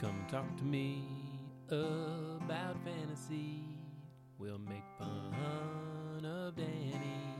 Come 0.00 0.24
talk 0.30 0.56
to 0.58 0.64
me 0.64 1.02
about 1.70 2.76
fantasy. 2.84 3.64
We'll 4.38 4.60
make 4.60 4.84
fun 4.96 6.24
of 6.24 6.54
Danny. 6.54 7.34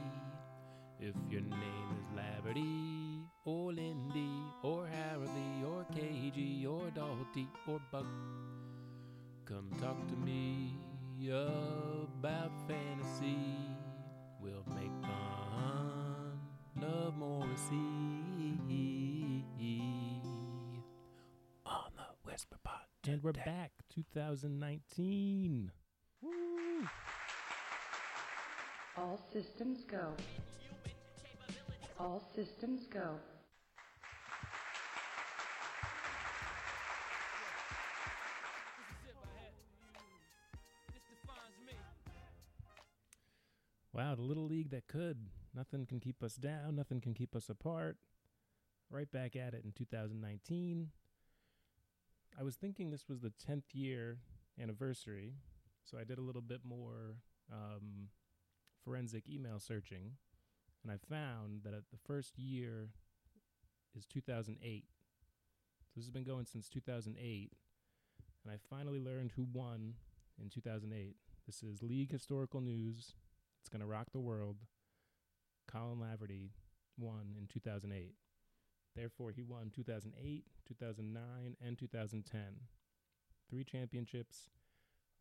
If 0.99 1.15
your 1.31 1.43
name 1.43 1.91
is 2.01 2.07
Laverty, 2.19 3.23
or 3.45 3.73
Lindy, 3.73 4.43
or 4.65 4.89
Harley, 4.89 5.63
or 5.65 5.87
KG, 5.95 6.67
or 6.67 6.91
Dalty, 6.91 7.47
or 7.69 7.81
Buck, 7.93 8.07
come 9.45 9.71
talk 9.81 10.09
to 10.09 10.17
me 10.17 10.81
about 11.17 12.51
fantasy. 12.67 13.39
We'll 14.41 14.65
make 14.75 14.91
fun 15.03 16.41
of 16.83 17.17
Morrissey 17.17 18.28
And 23.09 23.23
we're 23.23 23.33
back, 23.33 23.71
2019. 23.95 25.73
Woo! 26.21 26.31
All 28.99 29.19
systems 29.33 29.83
go. 29.91 30.13
All 31.99 32.23
systems 32.37 32.87
go. 32.87 33.15
Wow, 43.95 44.17
the 44.17 44.21
little 44.21 44.47
league 44.47 44.69
that 44.73 44.87
could. 44.87 45.17
Nothing 45.55 45.87
can 45.87 45.99
keep 45.99 46.23
us 46.23 46.35
down, 46.35 46.77
nothing 46.77 47.01
can 47.01 47.15
keep 47.15 47.35
us 47.35 47.49
apart. 47.49 47.97
Right 48.91 49.11
back 49.11 49.35
at 49.35 49.55
it 49.55 49.65
in 49.65 49.73
2019. 49.73 50.89
I 52.39 52.45
was 52.45 52.55
thinking 52.55 52.91
this 52.91 53.09
was 53.09 53.21
the 53.21 53.33
10th 53.51 53.75
year 53.75 54.19
anniversary, 54.63 55.33
so 55.85 55.99
I 55.99 56.05
did 56.05 56.19
a 56.19 56.23
little 56.23 56.43
bit 56.43 56.61
more 56.65 57.17
um, 57.53 58.11
forensic 58.85 59.29
email 59.29 59.59
searching, 59.59 60.13
and 60.85 60.93
I 60.93 60.99
found 61.13 61.63
that 61.65 61.75
at 61.75 61.91
the 61.91 61.99
first 62.07 62.39
year 62.39 62.91
is 63.97 64.07
2008. 64.07 64.85
So 65.89 65.93
this 65.97 66.05
has 66.05 66.13
been 66.13 66.23
going 66.23 66.47
since 66.47 66.69
2008, 66.69 67.53
and 68.45 68.55
I 68.55 68.59
finally 68.71 69.01
learned 69.01 69.33
who 69.35 69.45
won 69.53 69.95
in 70.41 70.49
2008. 70.49 71.17
This 71.45 71.65
is 71.65 71.83
League 71.83 72.13
Historical 72.13 72.61
News. 72.61 73.15
It's 73.61 73.69
going 73.69 73.81
to 73.81 73.87
rock 73.87 74.13
the 74.13 74.21
world. 74.21 74.59
Colin 75.67 75.99
Laverty 75.99 76.51
won 76.97 77.35
in 77.37 77.49
2008. 77.49 78.15
Therefore, 78.99 79.31
he 79.31 79.45
won 79.45 79.71
2008, 79.73 80.45
2009, 80.67 81.57
and 81.65 81.79
2010. 81.79 82.41
Three 83.49 83.63
championships, 83.63 84.49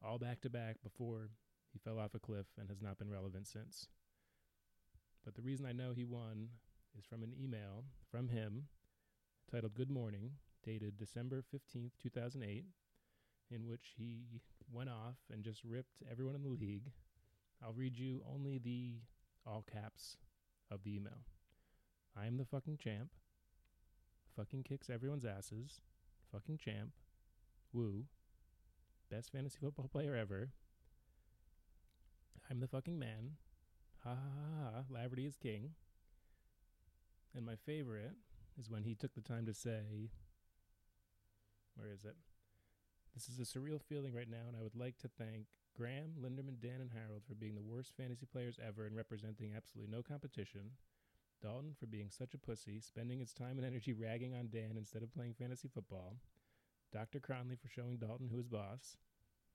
all 0.03 0.17
back 0.17 0.41
to 0.41 0.49
back 0.49 0.77
before 0.81 1.29
he 1.71 1.77
fell 1.77 1.99
off 1.99 2.15
a 2.15 2.19
cliff 2.19 2.47
and 2.59 2.69
has 2.69 2.81
not 2.81 2.97
been 2.97 3.11
relevant 3.11 3.45
since. 3.45 3.87
But 5.23 5.35
the 5.35 5.43
reason 5.43 5.67
I 5.67 5.73
know 5.73 5.93
he 5.95 6.05
won 6.05 6.47
is 6.97 7.05
from 7.05 7.21
an 7.21 7.33
email 7.39 7.83
from 8.09 8.29
him 8.29 8.63
titled 9.51 9.75
Good 9.75 9.91
Morning, 9.91 10.31
dated 10.65 10.97
December 10.97 11.43
15th, 11.53 11.91
2008, 12.01 12.65
in 13.51 13.67
which 13.67 13.93
he 13.95 14.41
went 14.73 14.89
off 14.89 15.17
and 15.31 15.43
just 15.43 15.63
ripped 15.63 16.01
everyone 16.09 16.33
in 16.33 16.41
the 16.41 16.49
league. 16.49 16.89
I'll 17.63 17.73
read 17.73 17.95
you 17.95 18.23
only 18.27 18.57
the 18.57 18.95
all 19.45 19.63
caps 19.71 20.17
of 20.71 20.83
the 20.83 20.95
email. 20.95 21.21
I 22.19 22.25
am 22.25 22.37
the 22.37 22.45
fucking 22.45 22.77
champ. 22.77 23.11
Fucking 24.37 24.63
kicks 24.63 24.89
everyone's 24.89 25.25
asses. 25.25 25.81
Fucking 26.31 26.59
champ. 26.59 26.91
Woo. 27.73 28.05
Best 29.09 29.31
fantasy 29.31 29.57
football 29.59 29.89
player 29.91 30.15
ever. 30.15 30.49
I'm 32.49 32.59
the 32.59 32.67
fucking 32.67 32.99
man. 32.99 33.31
Ha 34.03 34.11
ha 34.11 34.15
ha 34.15 34.71
ha. 34.75 34.83
Laverty 34.93 35.27
is 35.27 35.37
king. 35.37 35.71
And 37.35 37.45
my 37.45 37.55
favorite 37.55 38.15
is 38.59 38.69
when 38.69 38.83
he 38.83 38.93
took 38.93 39.15
the 39.15 39.21
time 39.21 39.47
to 39.47 39.53
say, 39.55 40.11
Where 41.75 41.91
is 41.91 42.05
it? 42.05 42.15
This 43.15 43.29
is 43.29 43.39
a 43.39 43.57
surreal 43.57 43.81
feeling 43.81 44.13
right 44.13 44.29
now, 44.29 44.45
and 44.47 44.55
I 44.55 44.61
would 44.61 44.75
like 44.75 44.99
to 44.99 45.09
thank 45.17 45.45
Graham, 45.75 46.13
Linderman, 46.21 46.61
Dan, 46.61 46.81
and 46.81 46.91
Harold 46.93 47.23
for 47.27 47.33
being 47.33 47.55
the 47.55 47.61
worst 47.61 47.93
fantasy 47.97 48.27
players 48.31 48.59
ever 48.65 48.85
and 48.85 48.95
representing 48.95 49.53
absolutely 49.55 49.91
no 49.91 50.03
competition. 50.03 50.71
Dalton 51.41 51.75
for 51.79 51.85
being 51.85 52.09
such 52.09 52.33
a 52.33 52.37
pussy, 52.37 52.79
spending 52.79 53.19
his 53.19 53.33
time 53.33 53.57
and 53.57 53.65
energy 53.65 53.93
ragging 53.93 54.33
on 54.33 54.49
Dan 54.51 54.75
instead 54.77 55.03
of 55.03 55.13
playing 55.13 55.33
fantasy 55.33 55.67
football. 55.67 56.15
Dr. 56.91 57.19
Cronley 57.19 57.59
for 57.59 57.67
showing 57.67 57.97
Dalton 57.97 58.29
who 58.31 58.39
is 58.39 58.47
boss. 58.47 58.97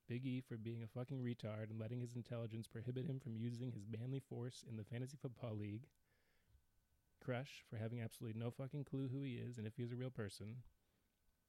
Big 0.09 0.27
E 0.27 0.41
for 0.41 0.57
being 0.57 0.83
a 0.83 0.87
fucking 0.87 1.23
retard 1.23 1.71
and 1.71 1.81
letting 1.81 2.01
his 2.01 2.15
intelligence 2.15 2.67
prohibit 2.67 3.07
him 3.07 3.19
from 3.19 3.37
using 3.37 3.73
his 3.73 3.87
manly 3.89 4.21
force 4.21 4.65
in 4.69 4.77
the 4.77 4.85
fantasy 4.85 5.17
football 5.21 5.57
league. 5.57 5.87
Crush 7.25 7.65
for 7.71 7.77
having 7.77 8.01
absolutely 8.01 8.39
no 8.39 8.51
fucking 8.51 8.85
clue 8.85 9.09
who 9.13 9.23
he 9.23 9.35
is 9.35 9.59
and 9.59 9.67
if 9.67 9.77
he 9.77 9.83
is 9.83 9.93
a 9.93 9.97
real 9.97 10.11
person. 10.11 10.57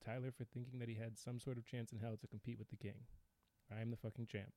Tyler 0.05 0.31
for 0.31 0.43
thinking 0.43 0.79
that 0.79 0.89
he 0.89 0.95
had 0.95 1.17
some 1.17 1.39
sort 1.39 1.57
of 1.57 1.65
chance 1.65 1.91
in 1.91 1.99
hell 1.99 2.17
to 2.19 2.27
compete 2.27 2.59
with 2.59 2.69
the 2.69 2.75
king. 2.75 3.05
I 3.75 3.81
am 3.81 3.89
the 3.89 3.97
fucking 3.97 4.27
champ. 4.27 4.53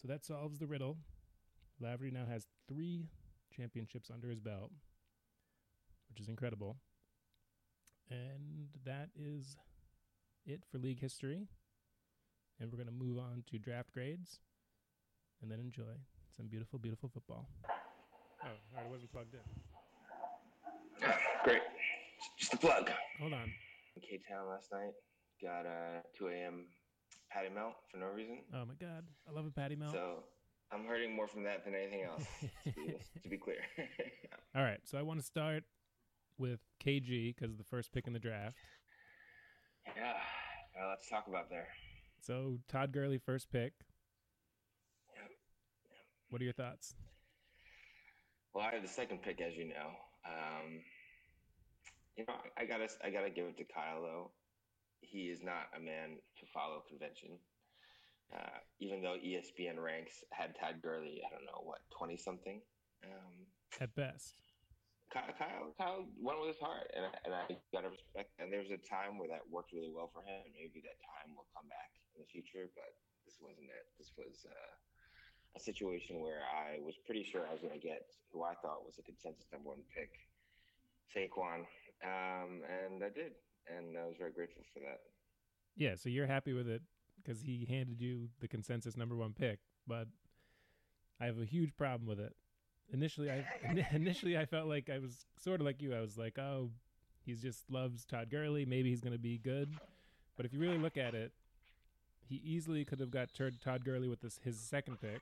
So 0.00 0.06
that 0.08 0.24
solves 0.24 0.58
the 0.58 0.66
riddle. 0.66 0.98
Laverty 1.82 2.12
now 2.12 2.26
has 2.26 2.46
three 2.68 3.08
championships 3.56 4.10
under 4.12 4.28
his 4.28 4.40
belt, 4.40 4.70
which 6.08 6.20
is 6.20 6.28
incredible. 6.28 6.76
And 8.10 8.68
that 8.84 9.08
is 9.18 9.56
it 10.44 10.62
for 10.70 10.78
league 10.78 11.00
history. 11.00 11.48
And 12.60 12.70
we're 12.70 12.78
going 12.78 12.88
to 12.88 12.92
move 13.04 13.18
on 13.18 13.42
to 13.50 13.58
draft 13.58 13.92
grades 13.92 14.40
and 15.42 15.50
then 15.50 15.58
enjoy 15.60 15.94
some 16.36 16.46
beautiful, 16.46 16.78
beautiful 16.78 17.10
football. 17.12 17.48
Oh, 17.68 18.46
all 18.46 18.50
right, 18.76 18.86
it 18.86 18.90
wasn't 18.90 19.12
plugged 19.12 19.34
in. 19.34 19.40
Great. 21.44 21.62
Just 22.38 22.54
a 22.54 22.56
plug. 22.56 22.90
Hold 23.20 23.34
on. 23.34 23.52
In 23.96 24.02
K 24.02 24.20
Town 24.28 24.48
last 24.48 24.72
night, 24.72 24.92
got 25.42 25.66
a 25.66 26.02
2 26.18 26.28
a.m. 26.28 26.66
patty 27.30 27.48
melt 27.54 27.74
for 27.90 27.98
no 27.98 28.06
reason. 28.06 28.38
Oh 28.54 28.64
my 28.64 28.74
God, 28.80 29.04
I 29.28 29.32
love 29.32 29.46
a 29.46 29.50
patty 29.50 29.76
melt. 29.76 29.92
So 29.92 30.24
I'm 30.72 30.84
hurting 30.84 31.14
more 31.14 31.28
from 31.28 31.44
that 31.44 31.64
than 31.64 31.74
anything 31.74 32.02
else, 32.02 32.24
to, 32.64 32.72
be, 32.72 32.94
to 33.22 33.28
be 33.28 33.36
clear. 33.36 33.58
All 34.56 34.62
right, 34.62 34.80
so 34.84 34.98
I 34.98 35.02
want 35.02 35.20
to 35.20 35.26
start 35.26 35.64
with 36.38 36.60
KG 36.84 37.34
because 37.34 37.56
the 37.56 37.64
first 37.64 37.92
pick 37.92 38.06
in 38.06 38.12
the 38.12 38.18
draft. 38.18 38.56
yeah, 39.96 40.14
well, 40.76 40.90
let's 40.90 41.08
talk 41.08 41.28
about 41.28 41.48
there. 41.50 41.68
So 42.20 42.58
Todd 42.68 42.92
Gurley, 42.92 43.18
first 43.18 43.50
pick. 43.50 43.72
What 46.28 46.40
are 46.40 46.44
your 46.44 46.52
thoughts? 46.52 46.94
Well, 48.52 48.64
I 48.64 48.72
have 48.74 48.82
the 48.82 48.88
second 48.88 49.22
pick, 49.22 49.40
as 49.40 49.54
you 49.54 49.68
know. 49.68 49.94
Um, 50.26 50.80
you 52.16 52.24
know, 52.26 52.34
I 52.56 52.64
gotta, 52.64 52.88
I 53.04 53.10
gotta 53.10 53.30
give 53.30 53.46
it 53.46 53.56
to 53.58 53.64
Kyle 53.64 54.02
though. 54.02 54.30
He 55.00 55.28
is 55.28 55.42
not 55.42 55.68
a 55.76 55.80
man 55.80 56.16
to 56.40 56.46
follow 56.52 56.82
convention. 56.88 57.38
Uh, 58.34 58.58
even 58.80 59.02
though 59.02 59.16
ESPN 59.22 59.78
ranks 59.78 60.24
had 60.34 60.58
Todd 60.58 60.82
Gurley, 60.82 61.22
I 61.22 61.30
don't 61.30 61.46
know 61.46 61.62
what 61.62 61.78
twenty 61.94 62.16
something. 62.18 62.60
Um, 63.06 63.46
At 63.80 63.94
best. 63.94 64.34
Kyle, 65.14 65.30
Kyle, 65.38 65.70
Kyle 65.78 66.02
went 66.18 66.42
with 66.42 66.58
his 66.58 66.60
heart, 66.60 66.90
and 66.90 67.06
I, 67.06 67.12
and 67.22 67.32
I 67.32 67.44
gotta 67.70 67.94
respect. 67.94 68.34
And 68.42 68.50
there 68.50 68.58
was 68.58 68.74
a 68.74 68.82
time 68.82 69.16
where 69.22 69.30
that 69.30 69.46
worked 69.46 69.70
really 69.70 69.94
well 69.94 70.10
for 70.10 70.26
him, 70.26 70.42
and 70.42 70.52
maybe 70.58 70.82
that 70.82 70.98
time 70.98 71.38
will 71.38 71.46
come 71.54 71.70
back 71.70 71.94
in 72.18 72.26
the 72.26 72.28
future. 72.28 72.66
But 72.74 72.90
this 73.22 73.38
wasn't 73.38 73.70
it. 73.70 73.86
This 73.94 74.10
was 74.18 74.42
uh, 74.42 74.72
a 75.54 75.60
situation 75.62 76.18
where 76.18 76.42
I 76.42 76.82
was 76.82 76.98
pretty 77.06 77.22
sure 77.22 77.46
I 77.46 77.54
was 77.54 77.62
going 77.62 77.78
to 77.78 77.82
get 77.82 78.10
who 78.34 78.42
I 78.42 78.58
thought 78.58 78.82
was 78.82 78.98
a 78.98 79.06
consensus 79.06 79.46
number 79.54 79.70
one 79.70 79.86
pick, 79.94 80.10
Saquon, 81.14 81.62
um, 82.02 82.66
and 82.66 82.98
I 83.06 83.14
did, 83.14 83.38
and 83.70 83.94
I 83.94 84.04
was 84.10 84.18
very 84.18 84.34
grateful 84.34 84.66
for 84.74 84.82
that. 84.82 85.06
Yeah, 85.78 85.94
so 85.94 86.10
you're 86.10 86.26
happy 86.26 86.52
with 86.52 86.66
it 86.66 86.82
because 87.16 87.42
he 87.42 87.66
handed 87.68 88.00
you 88.00 88.28
the 88.40 88.48
consensus 88.48 88.96
number 88.96 89.16
one 89.16 89.32
pick, 89.32 89.60
but 89.86 90.08
I 91.20 91.26
have 91.26 91.40
a 91.40 91.44
huge 91.44 91.76
problem 91.76 92.08
with 92.08 92.20
it. 92.20 92.34
Initially, 92.92 93.30
I 93.30 93.44
initially 93.92 94.38
I 94.38 94.46
felt 94.46 94.68
like 94.68 94.90
I 94.90 94.98
was 94.98 95.26
sort 95.42 95.60
of 95.60 95.66
like 95.66 95.82
you. 95.82 95.94
I 95.94 96.00
was 96.00 96.16
like, 96.16 96.38
oh, 96.38 96.70
he 97.24 97.34
just 97.34 97.70
loves 97.70 98.04
Todd 98.04 98.30
Gurley. 98.30 98.64
Maybe 98.64 98.90
he's 98.90 99.00
going 99.00 99.12
to 99.12 99.18
be 99.18 99.38
good. 99.38 99.74
But 100.36 100.46
if 100.46 100.52
you 100.52 100.60
really 100.60 100.78
look 100.78 100.96
at 100.96 101.14
it, 101.14 101.32
he 102.28 102.36
easily 102.44 102.84
could 102.84 103.00
have 103.00 103.10
got 103.10 103.30
Todd 103.34 103.84
Gurley 103.84 104.08
with 104.08 104.20
this, 104.20 104.38
his 104.44 104.58
second 104.58 105.00
pick, 105.00 105.20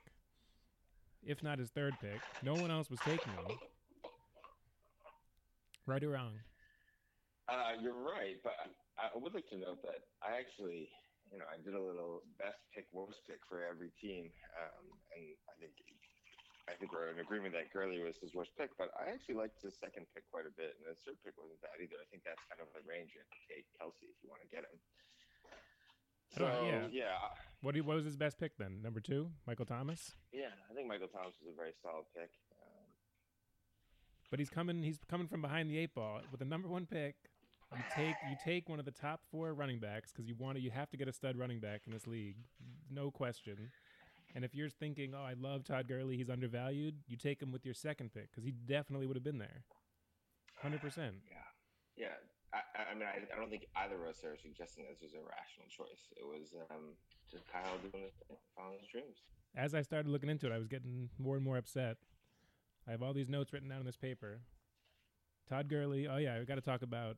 if 1.23 1.41
not 1.41 1.59
his 1.59 1.69
third 1.69 1.93
pick. 2.01 2.19
No 2.43 2.53
one 2.53 2.71
else 2.71 2.89
was 2.89 2.99
taking 2.99 3.31
him. 3.33 3.57
Right 5.85 6.03
or 6.03 6.09
wrong? 6.09 6.33
Uh, 7.47 7.73
you're 7.79 7.93
right, 7.93 8.37
but 8.43 8.53
I, 8.97 9.05
I 9.15 9.17
would 9.17 9.33
like 9.33 9.47
to 9.49 9.57
note 9.57 9.81
that 9.83 10.01
I 10.23 10.39
actually, 10.39 10.89
you 11.31 11.37
know, 11.41 11.47
I 11.49 11.57
did 11.61 11.73
a 11.73 11.81
little 11.81 12.21
best 12.37 12.61
pick, 12.73 12.85
worst 12.93 13.21
pick 13.25 13.41
for 13.49 13.65
every 13.65 13.91
team, 13.99 14.29
um, 14.61 14.85
and 15.15 15.23
I 15.49 15.53
think 15.59 15.73
I 16.65 16.73
think 16.73 16.89
we're 16.93 17.13
in 17.13 17.21
agreement 17.21 17.53
that 17.53 17.69
Gurley 17.69 18.01
was 18.01 18.17
his 18.17 18.33
worst 18.33 18.49
pick, 18.57 18.73
but 18.73 18.89
I 18.97 19.13
actually 19.13 19.37
liked 19.37 19.61
his 19.61 19.77
second 19.77 20.09
pick 20.17 20.25
quite 20.33 20.49
a 20.49 20.53
bit, 20.57 20.73
and 20.81 20.89
his 20.89 20.97
third 21.05 21.21
pick 21.21 21.37
wasn't 21.37 21.61
bad 21.61 21.77
either. 21.77 21.93
I 22.01 22.07
think 22.09 22.25
that's 22.25 22.41
kind 22.49 22.57
of 22.57 22.73
the 22.73 22.81
range 22.89 23.13
you 23.13 23.21
have 23.21 23.29
to 23.29 23.43
take 23.45 23.65
Kelce 23.77 24.01
if 24.01 24.17
you 24.25 24.33
want 24.33 24.41
to 24.41 24.49
get 24.49 24.65
him. 24.65 24.77
So 26.33 26.43
yeah. 26.65 26.87
yeah, 26.91 27.15
What, 27.61 27.75
you, 27.75 27.83
what 27.83 27.95
was 27.95 28.03
his 28.05 28.17
best 28.17 28.39
pick 28.39 28.57
then? 28.57 28.81
Number 28.81 28.99
two, 28.99 29.29
Michael 29.45 29.65
Thomas. 29.65 30.15
yeah, 30.33 30.51
I 30.69 30.73
think 30.73 30.87
Michael 30.89 31.07
Thomas 31.07 31.35
is 31.39 31.47
a 31.47 31.55
very 31.55 31.71
solid 31.81 32.05
pick. 32.17 32.33
Um, 32.59 32.89
But 34.31 34.39
he's 34.39 34.49
coming. 34.49 34.81
He's 34.83 34.99
coming 35.07 35.27
from 35.27 35.41
behind 35.41 35.69
the 35.69 35.77
eight 35.77 35.93
ball 35.93 36.21
with 36.31 36.39
the 36.39 36.45
number 36.49 36.67
one 36.67 36.87
pick. 36.87 37.15
You 37.73 37.81
take 37.95 38.15
you 38.29 38.35
take 38.43 38.69
one 38.69 38.79
of 38.79 38.85
the 38.85 38.91
top 38.91 39.21
four 39.31 39.53
running 39.53 39.79
backs 39.79 40.11
because 40.11 40.27
you 40.27 40.35
want 40.37 40.57
to. 40.57 40.61
You 40.61 40.71
have 40.71 40.89
to 40.91 40.97
get 40.97 41.07
a 41.07 41.13
stud 41.13 41.37
running 41.37 41.59
back 41.59 41.81
in 41.87 41.93
this 41.93 42.07
league, 42.07 42.37
no 42.91 43.11
question. 43.11 43.71
And 44.35 44.43
if 44.43 44.53
you're 44.53 44.69
thinking, 44.69 45.13
oh, 45.15 45.23
I 45.23 45.33
love 45.39 45.63
Todd 45.63 45.87
Gurley, 45.87 46.17
he's 46.17 46.29
undervalued, 46.29 46.95
you 47.07 47.15
take 47.15 47.41
him 47.41 47.53
with 47.53 47.63
your 47.63 47.73
second 47.73 48.13
pick 48.13 48.29
because 48.31 48.43
he 48.43 48.51
definitely 48.51 49.07
would 49.07 49.15
have 49.15 49.23
been 49.23 49.37
there, 49.37 49.63
hundred 50.61 50.81
percent. 50.81 51.15
yeah, 51.97 52.07
I, 52.53 52.57
I- 52.57 52.91
I 52.91 52.93
mean, 52.93 53.03
I, 53.07 53.23
I 53.33 53.39
don't 53.39 53.49
think 53.49 53.65
either 53.77 53.95
of 53.95 54.09
us 54.09 54.23
are 54.25 54.35
suggesting 54.35 54.85
this 54.89 55.01
was 55.01 55.13
a 55.13 55.19
rational 55.23 55.67
choice. 55.69 56.11
It 56.17 56.25
was 56.25 56.53
um, 56.69 56.95
just 57.31 57.47
Kyle 57.47 57.77
doing 57.79 58.03
his 58.03 58.13
thing, 58.27 58.37
following 58.57 58.79
his 58.79 58.87
dreams. 58.89 59.17
As 59.55 59.73
I 59.73 59.81
started 59.81 60.09
looking 60.11 60.29
into 60.29 60.47
it, 60.47 60.51
I 60.53 60.57
was 60.57 60.67
getting 60.67 61.09
more 61.17 61.35
and 61.35 61.43
more 61.43 61.57
upset. 61.57 61.95
I 62.87 62.91
have 62.91 63.01
all 63.01 63.13
these 63.13 63.29
notes 63.29 63.53
written 63.53 63.69
down 63.69 63.79
on 63.79 63.85
this 63.85 63.95
paper. 63.97 64.41
Todd 65.49 65.69
Gurley. 65.69 66.07
Oh 66.07 66.17
yeah, 66.17 66.37
we 66.39 66.45
got 66.45 66.55
to 66.55 66.61
talk 66.61 66.81
about 66.81 67.15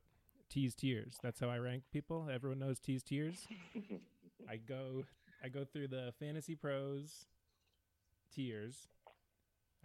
T's 0.48 0.74
tiers. 0.74 1.18
That's 1.22 1.40
how 1.40 1.48
I 1.48 1.58
rank 1.58 1.84
people. 1.92 2.28
Everyone 2.32 2.58
knows 2.58 2.78
T's 2.78 3.02
tiers. 3.02 3.46
I 4.48 4.56
go 4.56 5.04
I 5.44 5.48
go 5.48 5.64
through 5.64 5.88
the 5.88 6.12
fantasy 6.18 6.54
pros 6.54 7.26
tiers. 8.34 8.88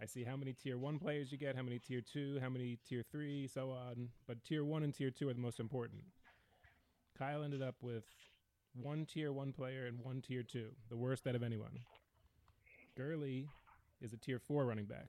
I 0.00 0.06
see 0.06 0.24
how 0.24 0.36
many 0.36 0.52
tier 0.52 0.76
one 0.76 0.98
players 0.98 1.30
you 1.30 1.38
get, 1.38 1.54
how 1.54 1.62
many 1.62 1.78
tier 1.78 2.00
two, 2.00 2.38
how 2.40 2.48
many 2.48 2.78
tier 2.88 3.04
three, 3.10 3.46
so 3.46 3.70
on. 3.70 4.08
But 4.26 4.42
tier 4.44 4.64
one 4.64 4.82
and 4.82 4.92
tier 4.92 5.10
two 5.10 5.28
are 5.28 5.34
the 5.34 5.40
most 5.40 5.60
important. 5.60 6.02
Kyle 7.16 7.44
ended 7.44 7.62
up 7.62 7.76
with 7.80 8.04
one 8.74 9.06
tier 9.06 9.32
one 9.32 9.52
player 9.52 9.86
and 9.86 10.00
one 10.00 10.20
tier 10.20 10.42
two, 10.42 10.70
the 10.88 10.96
worst 10.96 11.26
out 11.26 11.36
of 11.36 11.42
anyone. 11.42 11.78
Gurley 12.96 13.46
is 14.00 14.12
a 14.12 14.16
tier 14.16 14.40
four 14.40 14.64
running 14.66 14.86
back. 14.86 15.08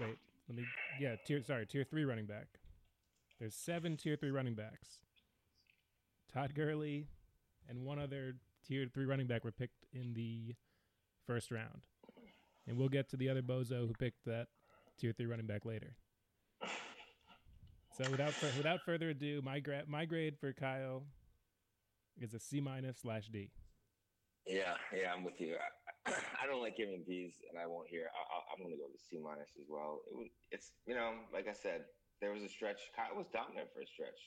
Wait, 0.00 0.18
let 0.48 0.56
me 0.56 0.64
yeah, 1.00 1.16
tier 1.26 1.42
sorry, 1.42 1.66
tier 1.66 1.84
three 1.84 2.04
running 2.04 2.26
back. 2.26 2.46
There's 3.40 3.54
seven 3.54 3.96
tier 3.96 4.16
three 4.16 4.30
running 4.30 4.54
backs. 4.54 4.98
Todd 6.32 6.54
Gurley 6.54 7.06
and 7.68 7.86
one 7.86 7.98
other 7.98 8.34
tier 8.66 8.86
three 8.92 9.06
running 9.06 9.26
back 9.26 9.44
were 9.44 9.50
picked 9.50 9.86
in 9.94 10.12
the 10.12 10.54
first 11.26 11.50
round. 11.50 11.86
And 12.68 12.76
we'll 12.76 12.90
get 12.90 13.08
to 13.10 13.16
the 13.16 13.30
other 13.30 13.42
bozo 13.42 13.86
who 13.86 13.94
picked 13.98 14.26
that 14.26 14.48
tier 14.98 15.12
three 15.12 15.24
running 15.26 15.46
back 15.46 15.64
later. 15.64 15.96
So 17.96 18.08
without 18.10 18.34
without 18.56 18.80
further 18.84 19.08
ado, 19.08 19.40
my 19.42 19.58
gra- 19.58 19.84
my 19.88 20.04
grade 20.04 20.36
for 20.38 20.52
Kyle 20.52 21.04
is 22.20 22.34
a 22.34 22.38
C 22.38 22.60
minus 22.60 22.98
slash 22.98 23.28
D. 23.28 23.50
Yeah, 24.46 24.74
yeah, 24.94 25.12
I'm 25.14 25.24
with 25.24 25.40
you. 25.40 25.56
I, 26.06 26.12
I 26.42 26.46
don't 26.46 26.62
like 26.62 26.76
giving 26.76 27.04
B's, 27.06 27.34
and 27.50 27.58
I 27.60 27.66
won't 27.66 27.88
hear. 27.88 28.06
I, 28.14 28.52
I'm 28.52 28.62
going 28.62 28.74
to 28.74 28.80
go 28.80 28.86
to 28.86 28.98
C 28.98 29.18
minus 29.22 29.50
as 29.60 29.66
well. 29.68 30.00
It 30.10 30.30
it's 30.50 30.72
you 30.86 30.94
know, 30.94 31.12
like 31.32 31.46
I 31.48 31.52
said, 31.52 31.84
there 32.20 32.32
was 32.32 32.42
a 32.44 32.48
stretch. 32.48 32.80
Kyle 32.94 33.16
was 33.16 33.26
dominant 33.32 33.72
for 33.72 33.80
a 33.80 33.88
stretch. 33.88 34.20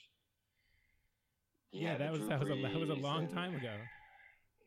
He 1.70 1.86
Yeah, 1.86 1.98
that 1.98 2.12
was 2.12 2.26
that 2.28 2.42
was 2.42 2.50
a 2.50 2.58
that 2.62 2.80
was 2.80 2.90
a 2.90 2.98
long 2.98 3.26
and- 3.26 3.34
time 3.34 3.56
ago. 3.56 3.74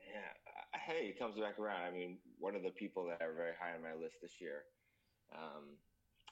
Yeah, 0.06 0.31
uh, 0.46 0.78
hey, 0.78 1.11
it 1.11 1.19
comes 1.19 1.38
back 1.38 1.58
around. 1.58 1.82
I 1.82 1.90
mean, 1.90 2.19
one 2.38 2.55
of 2.55 2.62
the 2.62 2.70
people 2.70 3.06
that 3.11 3.20
are 3.20 3.34
very 3.34 3.52
high 3.58 3.75
on 3.75 3.82
my 3.82 3.94
list 3.94 4.23
this 4.23 4.40
year. 4.40 4.64
Um, 5.34 5.76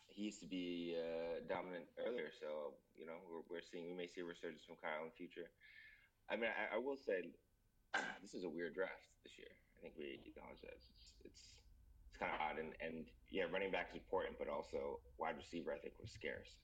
he 0.07 0.23
used 0.23 0.39
to 0.41 0.47
be 0.47 0.95
uh, 0.95 1.43
dominant 1.51 1.91
earlier, 1.99 2.31
so 2.31 2.79
you 2.95 3.07
know 3.07 3.19
we're, 3.27 3.43
we're 3.51 3.67
seeing 3.67 3.91
we 3.91 3.95
may 3.99 4.07
see 4.07 4.23
a 4.23 4.25
resurgence 4.25 4.63
from 4.63 4.79
Kyle 4.79 5.03
in 5.03 5.11
the 5.11 5.19
future. 5.19 5.51
I 6.31 6.39
mean, 6.39 6.55
I, 6.55 6.77
I 6.77 6.79
will 6.79 6.97
say 6.97 7.35
this 8.23 8.35
is 8.35 8.47
a 8.47 8.49
weird 8.49 8.79
draft 8.79 9.03
this 9.27 9.35
year. 9.35 9.51
I 9.51 9.83
think 9.83 9.99
we 9.99 10.23
acknowledge 10.23 10.63
that 10.63 10.79
it's 10.79 10.87
it's, 10.95 11.11
it's 11.27 11.43
kind 12.15 12.31
of 12.31 12.39
odd, 12.39 12.63
and 12.63 12.71
and 12.79 13.11
yeah, 13.35 13.51
running 13.51 13.75
back 13.75 13.91
is 13.91 13.99
important, 13.99 14.39
but 14.39 14.47
also 14.47 15.03
wide 15.19 15.35
receiver 15.35 15.75
I 15.75 15.83
think 15.83 15.99
was 15.99 16.15
scarce. 16.15 16.55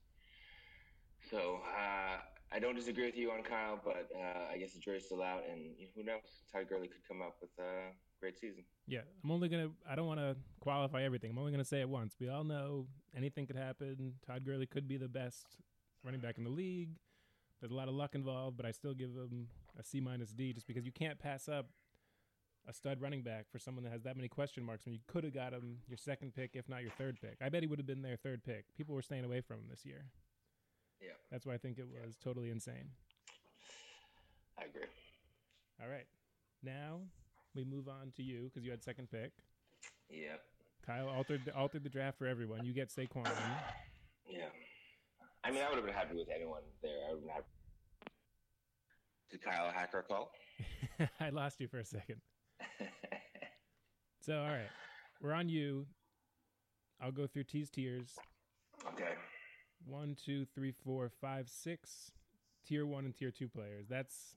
So 1.29 1.61
uh, 1.77 2.19
I 2.53 2.59
don't 2.59 2.75
disagree 2.75 3.07
with 3.07 3.17
you 3.17 3.31
on 3.31 3.43
Kyle, 3.43 3.79
but 3.83 4.09
uh, 4.15 4.53
I 4.53 4.59
guess 4.59 4.73
the 4.73 4.81
jury's 4.81 5.05
still 5.05 5.23
out, 5.23 5.43
and 5.51 5.75
who 5.95 6.03
knows? 6.03 6.21
Todd 6.53 6.69
Gurley 6.69 6.89
could 6.89 7.07
come 7.07 7.23
up 7.23 7.37
with 7.41 7.51
a 7.59 7.93
great 8.21 8.39
season. 8.39 8.65
Yeah, 8.87 9.01
I'm 9.23 9.31
only 9.31 9.49
gonna. 9.49 9.71
I 9.89 9.95
don't 9.95 10.07
want 10.07 10.21
to 10.21 10.37
qualify 10.61 11.03
everything. 11.03 11.31
I'm 11.31 11.39
only 11.39 11.53
gonna 11.53 11.65
say 11.65 11.81
it 11.81 11.89
once. 11.89 12.17
We 12.21 12.29
all 12.29 12.45
know 12.45 12.87
anything 13.17 13.47
could 13.47 13.57
happen. 13.57 14.15
Todd 14.27 14.45
Gurley 14.45 14.67
could 14.67 14.89
be 14.89 14.97
the 14.97 15.09
best 15.09 15.57
running 16.05 16.21
back 16.21 16.39
in 16.39 16.45
the 16.45 16.51
league. 16.51 16.91
There's 17.61 17.73
a 17.73 17.77
lot 17.77 17.89
of 17.89 17.95
luck 17.95 18.15
involved, 18.15 18.57
but 18.57 18.67
I 18.67 18.71
still 18.71 18.95
give 18.95 19.11
him 19.11 19.49
a 19.79 19.85
C 19.85 20.01
minus 20.01 20.31
D 20.31 20.53
just 20.53 20.67
because 20.67 20.85
you 20.85 20.93
can't 20.93 21.19
pass 21.19 21.49
up 21.49 21.67
a 22.69 22.73
stud 22.73 23.01
running 23.01 23.23
back 23.23 23.47
for 23.51 23.59
someone 23.59 23.85
that 23.85 23.93
has 23.93 24.03
that 24.03 24.17
many 24.17 24.29
question 24.29 24.65
marks 24.65 24.85
when 24.85 24.95
you 24.95 25.01
could 25.07 25.25
have 25.25 25.35
got 25.35 25.53
him 25.53 25.79
your 25.89 25.97
second 25.97 26.35
pick, 26.35 26.51
if 26.55 26.69
not 26.69 26.83
your 26.83 26.91
third 26.93 27.19
pick. 27.21 27.37
I 27.43 27.49
bet 27.49 27.63
he 27.63 27.67
would 27.67 27.79
have 27.79 27.87
been 27.87 28.03
their 28.03 28.17
third 28.17 28.43
pick. 28.45 28.65
People 28.77 28.95
were 28.95 29.03
staying 29.03 29.25
away 29.25 29.41
from 29.41 29.59
him 29.59 29.67
this 29.71 29.85
year. 29.85 30.07
Yeah. 31.01 31.09
That's 31.31 31.47
why 31.47 31.55
I 31.55 31.59
think 31.59 31.79
it 31.79 31.87
was 31.87 32.17
totally 32.23 32.51
insane. 32.51 32.91
I 34.59 34.65
agree. 34.65 34.89
All 35.83 35.89
right. 35.89 36.07
Now 36.63 37.01
we 37.55 37.65
move 37.65 37.89
on 37.89 38.13
to 38.17 38.23
you 38.23 38.45
because 38.45 38.65
you 38.65 38.71
had 38.71 38.83
second 38.83 39.11
pick. 39.11 39.33
Yeah, 40.11 40.37
Kyle 40.85 41.09
altered 41.09 41.41
altered 41.57 41.85
the 41.85 41.89
draft 41.89 42.19
for 42.19 42.27
everyone. 42.27 42.65
You 42.65 42.73
get 42.73 42.89
Saquon. 42.91 43.29
yeah. 44.29 44.47
I 45.45 45.51
mean, 45.51 45.63
I 45.63 45.69
would 45.69 45.77
have 45.77 45.85
been 45.85 45.95
happy 45.95 46.17
with 46.17 46.29
anyone 46.35 46.63
there. 46.83 46.99
I 47.09 47.13
would 47.13 47.19
have 47.19 47.21
been 47.21 47.31
happy. 47.31 47.47
Did 49.31 49.43
Kyle 49.43 49.71
hacker 49.73 50.05
call? 50.07 50.33
I 51.21 51.31
lost 51.31 51.61
you 51.61 51.69
for 51.69 51.79
a 51.79 51.85
second. 51.85 52.21
So, 54.21 54.39
all 54.39 54.49
right, 54.49 54.69
we're 55.23 55.33
on 55.33 55.49
you. 55.49 55.87
I'll 57.01 57.13
go 57.13 57.27
through 57.27 57.45
T's 57.45 57.71
tiers. 57.71 58.11
okay. 58.89 59.15
One, 59.87 60.17
two, 60.23 60.47
three, 60.55 60.73
four, 60.73 61.11
five, 61.21 61.49
six. 61.49 62.13
Tier 62.67 62.87
one 62.87 63.05
and 63.05 63.17
tier 63.17 63.31
two 63.31 63.49
players. 63.49 63.87
That's 63.89 64.37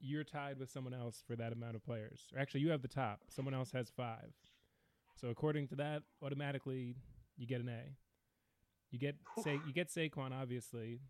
you're 0.00 0.24
tied 0.24 0.58
with 0.58 0.70
someone 0.70 0.94
else 0.94 1.22
for 1.26 1.36
that 1.36 1.52
amount 1.52 1.76
of 1.76 1.84
players. 1.84 2.28
Or 2.34 2.40
actually, 2.40 2.60
you 2.60 2.70
have 2.70 2.82
the 2.82 2.88
top. 2.88 3.20
Someone 3.28 3.54
else 3.54 3.72
has 3.72 3.90
five. 3.90 4.32
So 5.20 5.28
according 5.28 5.68
to 5.68 5.76
that, 5.76 6.02
automatically 6.22 6.96
you 7.36 7.46
get 7.46 7.60
an 7.60 7.68
A. 7.68 7.96
You 8.90 8.98
get 8.98 9.16
say 9.42 9.58
you 9.66 9.72
get 9.72 9.88
Saquon 9.88 10.32
obviously. 10.32 11.00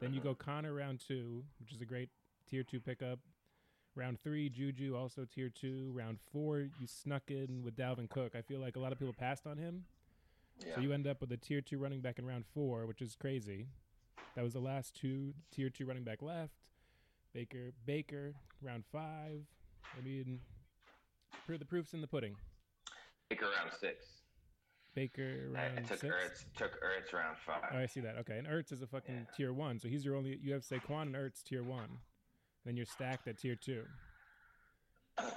Then 0.00 0.14
you 0.14 0.20
go 0.20 0.30
mm-hmm. 0.30 0.50
Conner 0.50 0.74
round 0.74 1.00
two, 1.06 1.44
which 1.58 1.72
is 1.72 1.80
a 1.80 1.84
great 1.84 2.08
tier 2.48 2.62
two 2.62 2.80
pickup. 2.80 3.18
Round 3.94 4.18
three, 4.22 4.48
Juju 4.48 4.96
also 4.96 5.26
tier 5.32 5.50
two. 5.50 5.92
Round 5.94 6.18
four, 6.32 6.60
you 6.60 6.86
snuck 6.86 7.24
in 7.28 7.62
with 7.64 7.76
Dalvin 7.76 8.08
Cook. 8.08 8.34
I 8.34 8.42
feel 8.42 8.60
like 8.60 8.76
a 8.76 8.80
lot 8.80 8.92
of 8.92 8.98
people 8.98 9.14
passed 9.14 9.46
on 9.46 9.56
him. 9.56 9.84
Yeah. 10.66 10.74
So 10.76 10.80
you 10.80 10.92
end 10.92 11.06
up 11.06 11.20
with 11.20 11.32
a 11.32 11.36
tier 11.36 11.60
two 11.60 11.78
running 11.78 12.00
back 12.00 12.18
in 12.18 12.26
round 12.26 12.44
four, 12.54 12.86
which 12.86 13.00
is 13.02 13.16
crazy. 13.16 13.66
That 14.36 14.42
was 14.44 14.52
the 14.52 14.60
last 14.60 14.94
two 14.94 15.34
tier 15.50 15.70
two 15.70 15.86
running 15.86 16.04
back 16.04 16.22
left. 16.22 16.54
Baker, 17.32 17.72
Baker, 17.86 18.34
round 18.62 18.84
five. 18.92 19.42
I 19.98 20.04
mean, 20.04 20.40
the 21.48 21.64
proof's 21.64 21.94
in 21.94 22.00
the 22.00 22.06
pudding. 22.06 22.36
Baker 23.28 23.46
round 23.46 23.70
six. 23.80 24.04
Baker 24.94 25.50
I, 25.56 25.58
I 25.58 25.62
round 25.74 25.86
took 25.86 26.00
six. 26.00 26.14
Ertz. 26.14 26.44
Took 26.56 26.72
Ertz 26.82 27.12
round 27.12 27.36
five. 27.38 27.62
Oh, 27.72 27.78
I 27.78 27.86
see 27.86 28.00
that. 28.00 28.16
Okay, 28.18 28.38
and 28.38 28.46
Ertz 28.46 28.72
is 28.72 28.82
a 28.82 28.86
fucking 28.86 29.26
tier 29.36 29.52
one, 29.52 29.78
so 29.78 29.88
he's 29.88 30.04
your 30.04 30.16
only. 30.16 30.38
You 30.42 30.52
have 30.52 30.62
Saquon 30.62 31.02
and 31.02 31.14
Ertz 31.14 31.42
tier 31.44 31.62
one, 31.62 31.98
then 32.64 32.76
you're 32.76 32.86
stacked 32.86 33.26
at 33.28 33.38
tier 33.38 33.54
two. 33.56 33.84
But 35.16 35.34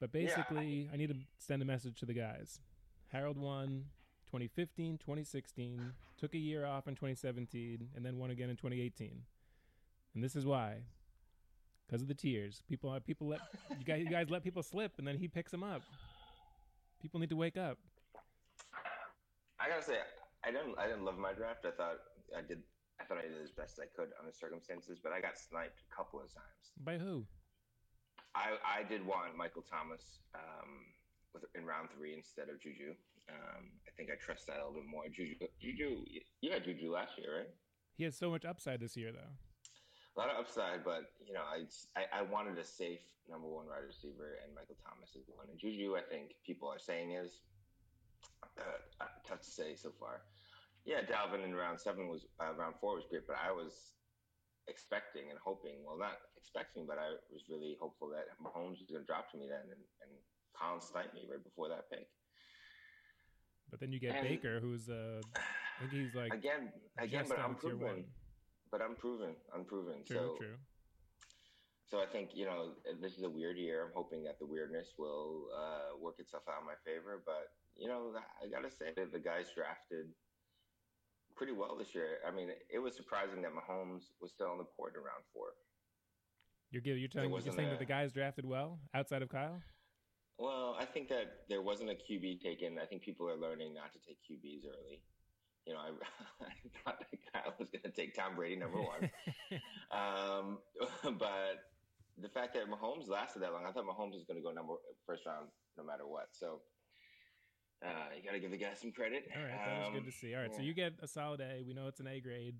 Yeah. 0.00 0.06
basically, 0.26 0.88
I 0.92 0.96
need 0.96 1.08
to 1.08 1.16
send 1.38 1.62
a 1.62 1.64
message 1.64 1.98
to 2.00 2.06
the 2.06 2.14
guys. 2.14 2.60
Harold 3.08 3.38
won 3.38 3.86
2015, 4.26 4.98
2016, 4.98 5.92
took 6.18 6.34
a 6.34 6.38
year 6.38 6.66
off 6.66 6.88
in 6.88 6.94
2017, 6.94 7.88
and 7.94 8.04
then 8.04 8.18
won 8.18 8.30
again 8.30 8.50
in 8.50 8.56
2018. 8.56 9.22
And 10.14 10.24
this 10.24 10.34
is 10.34 10.44
why. 10.44 10.78
Because 11.86 12.02
of 12.02 12.08
the 12.08 12.14
tears. 12.14 12.62
People 12.68 12.90
uh, 12.90 12.98
people 12.98 13.28
let 13.28 13.40
you 13.78 13.84
guys, 13.84 14.02
you 14.02 14.10
guys 14.10 14.28
let 14.28 14.42
people 14.42 14.62
slip 14.62 14.92
and 14.98 15.06
then 15.06 15.16
he 15.16 15.28
picks 15.28 15.52
them 15.52 15.62
up. 15.62 15.82
People 17.00 17.20
need 17.20 17.30
to 17.30 17.36
wake 17.36 17.56
up. 17.56 17.78
I 19.60 19.68
gotta 19.68 19.82
say, 19.82 19.98
I 20.44 20.50
didn't. 20.50 20.74
I 20.78 20.86
didn't 20.86 21.04
love 21.04 21.18
my 21.18 21.32
draft. 21.32 21.64
I 21.64 21.70
thought 21.70 21.98
I 22.36 22.42
did. 22.42 22.62
I 23.00 23.04
thought 23.04 23.18
I 23.18 23.28
did 23.28 23.42
as 23.42 23.50
best 23.50 23.78
I 23.78 23.86
could 23.94 24.10
under 24.18 24.32
circumstances, 24.32 24.98
but 25.02 25.12
I 25.12 25.20
got 25.20 25.38
sniped 25.38 25.82
a 25.84 25.88
couple 25.94 26.18
of 26.18 26.32
times. 26.32 26.74
By 26.82 26.98
who? 26.98 27.26
I 28.34 28.56
I 28.64 28.82
did 28.82 29.04
want 29.04 29.36
Michael 29.36 29.62
Thomas 29.62 30.20
um, 30.34 30.90
with 31.34 31.44
in 31.54 31.64
round 31.64 31.88
three 31.96 32.14
instead 32.14 32.48
of 32.48 32.60
Juju. 32.60 32.94
Um, 33.28 33.70
I 33.86 33.90
think 33.96 34.10
I 34.10 34.16
trust 34.16 34.46
that 34.46 34.58
a 34.58 34.66
little 34.66 34.82
bit 34.82 34.86
more. 34.90 35.04
Juju, 35.08 35.34
Juju, 35.60 36.04
you 36.40 36.50
had 36.52 36.64
Juju 36.64 36.92
last 36.92 37.18
year, 37.18 37.38
right? 37.38 37.50
He 37.96 38.04
has 38.04 38.16
so 38.16 38.30
much 38.30 38.44
upside 38.44 38.80
this 38.80 38.96
year 38.96 39.10
though. 39.12 39.32
A 40.14 40.16
lot 40.16 40.30
of 40.30 40.36
upside, 40.40 40.84
but 40.84 41.12
you 41.26 41.34
know, 41.34 41.44
I, 41.44 41.64
I 41.98 42.20
I 42.20 42.22
wanted 42.22 42.56
a 42.58 42.64
safe 42.64 43.04
number 43.28 43.48
one 43.48 43.66
wide 43.66 43.84
receiver, 43.84 44.38
and 44.44 44.54
Michael 44.54 44.76
Thomas 44.80 45.12
is 45.16 45.26
the 45.26 45.34
one. 45.36 45.46
And 45.50 45.58
Juju, 45.58 45.96
I 45.96 46.04
think 46.04 46.36
people 46.46 46.68
are 46.68 46.78
saying 46.78 47.12
is 47.12 47.42
uh, 48.60 49.04
tough 49.26 49.42
to 49.42 49.50
say 49.50 49.74
so 49.74 49.92
far. 49.98 50.22
Yeah, 50.86 51.02
Dalvin 51.02 51.44
in 51.44 51.54
round 51.54 51.80
seven 51.80 52.08
was 52.08 52.26
uh, 52.40 52.54
round 52.54 52.76
four 52.80 52.94
was 52.94 53.04
great, 53.10 53.26
but 53.26 53.36
I 53.36 53.50
was 53.50 53.96
expecting 54.68 55.30
and 55.30 55.38
hoping. 55.42 55.82
Well, 55.84 55.98
not 55.98 56.22
expecting, 56.38 56.86
but 56.86 56.98
I 56.98 57.18
was 57.32 57.50
really 57.50 57.76
hopeful 57.80 58.08
that 58.14 58.30
Mahomes 58.38 58.78
was 58.78 58.88
going 58.88 59.02
to 59.02 59.08
drop 59.08 59.30
to 59.32 59.36
me 59.36 59.50
then, 59.50 59.66
and, 59.66 59.82
and 60.04 60.12
Colin 60.54 60.80
sniped 60.80 61.14
me 61.14 61.26
right 61.26 61.42
before 61.42 61.68
that 61.68 61.90
pick. 61.90 62.06
But 63.70 63.80
then 63.80 63.92
you 63.92 63.98
get 64.00 64.14
And- 64.14 64.28
Baker, 64.28 64.60
who's 64.60 64.88
uh, 64.88 65.20
I 65.36 65.80
think 65.80 65.92
he's 65.92 66.14
like 66.14 66.32
again, 66.32 66.72
again, 66.98 67.24
but 67.28 67.38
out 67.38 67.44
I'm 67.44 67.50
of 67.56 67.60
tier 67.60 67.70
proven. 67.70 67.86
one. 67.86 68.04
But 68.70 68.80
I'm 68.82 68.94
proven, 68.96 69.34
unproven. 69.54 70.02
True, 70.04 70.16
so, 70.16 70.36
true. 70.38 70.56
so 71.86 72.00
I 72.02 72.06
think 72.06 72.30
you 72.34 72.44
know 72.46 72.72
this 73.00 73.16
is 73.16 73.22
a 73.22 73.30
weird 73.30 73.56
year. 73.58 73.84
I'm 73.86 73.92
hoping 73.94 74.24
that 74.24 74.38
the 74.38 74.46
weirdness 74.46 74.94
will 74.98 75.48
uh, 75.56 75.96
work 76.00 76.16
itself 76.18 76.42
out 76.48 76.60
in 76.60 76.66
my 76.66 76.74
favor. 76.84 77.22
But 77.24 77.50
you 77.76 77.88
know, 77.88 78.12
I 78.42 78.48
gotta 78.48 78.70
say 78.70 78.92
that 78.96 79.12
the 79.12 79.18
guys 79.18 79.46
drafted 79.54 80.06
pretty 81.36 81.52
well 81.52 81.76
this 81.76 81.94
year. 81.94 82.18
I 82.26 82.30
mean, 82.34 82.48
it 82.72 82.78
was 82.78 82.96
surprising 82.96 83.42
that 83.42 83.52
Mahomes 83.52 84.04
was 84.20 84.32
still 84.32 84.48
on 84.48 84.58
the 84.58 84.64
board 84.76 84.94
in 84.96 85.00
round 85.02 85.22
four. 85.32 85.48
You're 86.70 86.82
giving 86.82 87.00
you're 87.00 87.08
telling 87.08 87.30
you're 87.30 87.40
saying 87.52 87.70
that 87.70 87.78
the 87.78 87.84
guys 87.84 88.12
drafted 88.12 88.44
well 88.46 88.80
outside 88.94 89.22
of 89.22 89.28
Kyle. 89.28 89.60
Well, 90.38 90.76
I 90.78 90.84
think 90.84 91.08
that 91.08 91.48
there 91.48 91.62
wasn't 91.62 91.90
a 91.90 91.94
QB 91.94 92.40
taken. 92.42 92.78
I 92.80 92.84
think 92.84 93.02
people 93.02 93.28
are 93.28 93.36
learning 93.36 93.74
not 93.74 93.92
to 93.92 93.98
take 93.98 94.18
QBs 94.20 94.68
early. 94.68 95.02
You 95.66 95.74
know, 95.74 95.80
I, 95.80 95.88
I 96.44 96.52
thought 96.84 97.00
that 97.00 97.18
Kyle 97.32 97.54
was 97.58 97.68
going 97.70 97.82
to 97.82 97.90
take 97.90 98.14
Tom 98.14 98.36
Brady 98.36 98.56
number 98.56 98.78
one. 98.78 99.10
um, 99.90 100.58
but 101.18 101.64
the 102.20 102.28
fact 102.28 102.54
that 102.54 102.68
Mahomes 102.68 103.08
lasted 103.08 103.42
that 103.42 103.52
long, 103.52 103.64
I 103.66 103.72
thought 103.72 103.84
Mahomes 103.84 104.12
was 104.12 104.24
going 104.24 104.36
to 104.36 104.44
go 104.44 104.52
number 104.52 104.74
first 105.06 105.24
round 105.26 105.48
no 105.78 105.84
matter 105.84 106.06
what. 106.06 106.28
So 106.32 106.60
uh, 107.84 108.12
you 108.16 108.22
got 108.22 108.32
to 108.32 108.40
give 108.40 108.50
the 108.50 108.58
guy 108.58 108.74
some 108.74 108.92
credit. 108.92 109.24
All 109.34 109.42
right, 109.42 109.52
that 109.52 109.78
was 109.78 109.86
Um, 109.88 109.94
good 109.94 110.06
to 110.06 110.12
see. 110.12 110.34
All 110.34 110.42
right, 110.42 110.54
so 110.54 110.62
you 110.62 110.74
get 110.74 110.94
a 111.02 111.08
solid 111.08 111.40
A. 111.40 111.64
We 111.66 111.72
know 111.72 111.88
it's 111.88 112.00
an 112.00 112.08
A 112.08 112.20
grade. 112.20 112.56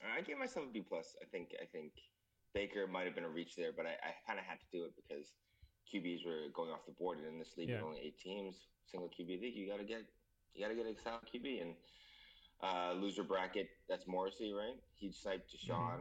I 0.00 0.22
gave 0.22 0.38
myself 0.38 0.66
a 0.66 0.72
B 0.72 0.80
plus. 0.80 1.14
I 1.20 1.26
think 1.28 1.52
I 1.60 1.66
think 1.66 1.92
Baker 2.54 2.86
might 2.86 3.04
have 3.04 3.14
been 3.14 3.24
a 3.24 3.28
reach 3.28 3.54
there, 3.54 3.72
but 3.76 3.84
I, 3.84 4.00
I 4.00 4.16
kind 4.26 4.38
of 4.38 4.44
had 4.44 4.58
to 4.60 4.66
do 4.72 4.84
it 4.84 4.92
because 4.96 5.28
QBs 5.92 6.24
were 6.26 6.48
going 6.54 6.70
off 6.70 6.84
the 6.86 6.92
board, 6.92 7.18
and 7.18 7.26
in 7.26 7.38
this 7.38 7.56
league 7.56 7.68
Yeah. 7.68 7.76
with 7.76 7.84
only 7.84 8.00
eight 8.00 8.18
teams, 8.18 8.66
single 8.90 9.08
QB 9.08 9.40
league, 9.40 9.54
you 9.54 9.68
got 9.68 9.78
to 9.78 9.84
get 9.84 10.02
you 10.54 10.62
got 10.62 10.68
to 10.68 10.74
get 10.74 10.86
a 10.86 10.94
solid 11.02 11.22
QB 11.32 11.62
and 11.62 11.74
uh, 12.62 12.92
loser 12.94 13.22
bracket. 13.22 13.68
That's 13.88 14.06
Morrissey, 14.08 14.52
right? 14.52 14.76
He 14.96 15.12
sniped 15.12 15.54
Deshaun. 15.54 16.00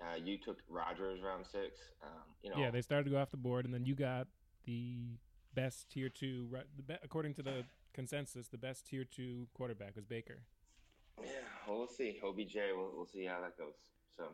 Uh, 0.00 0.14
you 0.16 0.38
took 0.38 0.58
Rodgers 0.68 1.20
round 1.22 1.46
six. 1.46 1.78
Um, 2.02 2.08
you 2.42 2.48
know, 2.50 2.56
Yeah, 2.58 2.70
they 2.70 2.80
started 2.80 3.04
to 3.04 3.10
go 3.10 3.18
off 3.18 3.30
the 3.30 3.36
board, 3.36 3.66
and 3.66 3.74
then 3.74 3.84
you 3.84 3.94
got 3.94 4.26
the 4.64 5.18
best 5.54 5.90
tier 5.90 6.08
two. 6.08 6.48
ri- 6.50 6.62
The 6.76 6.82
be, 6.82 6.94
according 7.02 7.34
to 7.34 7.42
the 7.42 7.64
consensus, 7.92 8.48
the 8.48 8.56
best 8.56 8.86
tier 8.86 9.04
two 9.04 9.48
quarterback 9.52 9.94
was 9.96 10.06
Baker. 10.06 10.38
Yeah, 11.22 11.26
well, 11.68 11.78
we'll 11.80 11.88
see. 11.88 12.18
OBJ, 12.24 12.54
we'll, 12.74 12.92
we'll 12.96 13.06
see 13.06 13.26
how 13.26 13.42
that 13.42 13.58
goes. 13.58 13.74
So, 14.16 14.28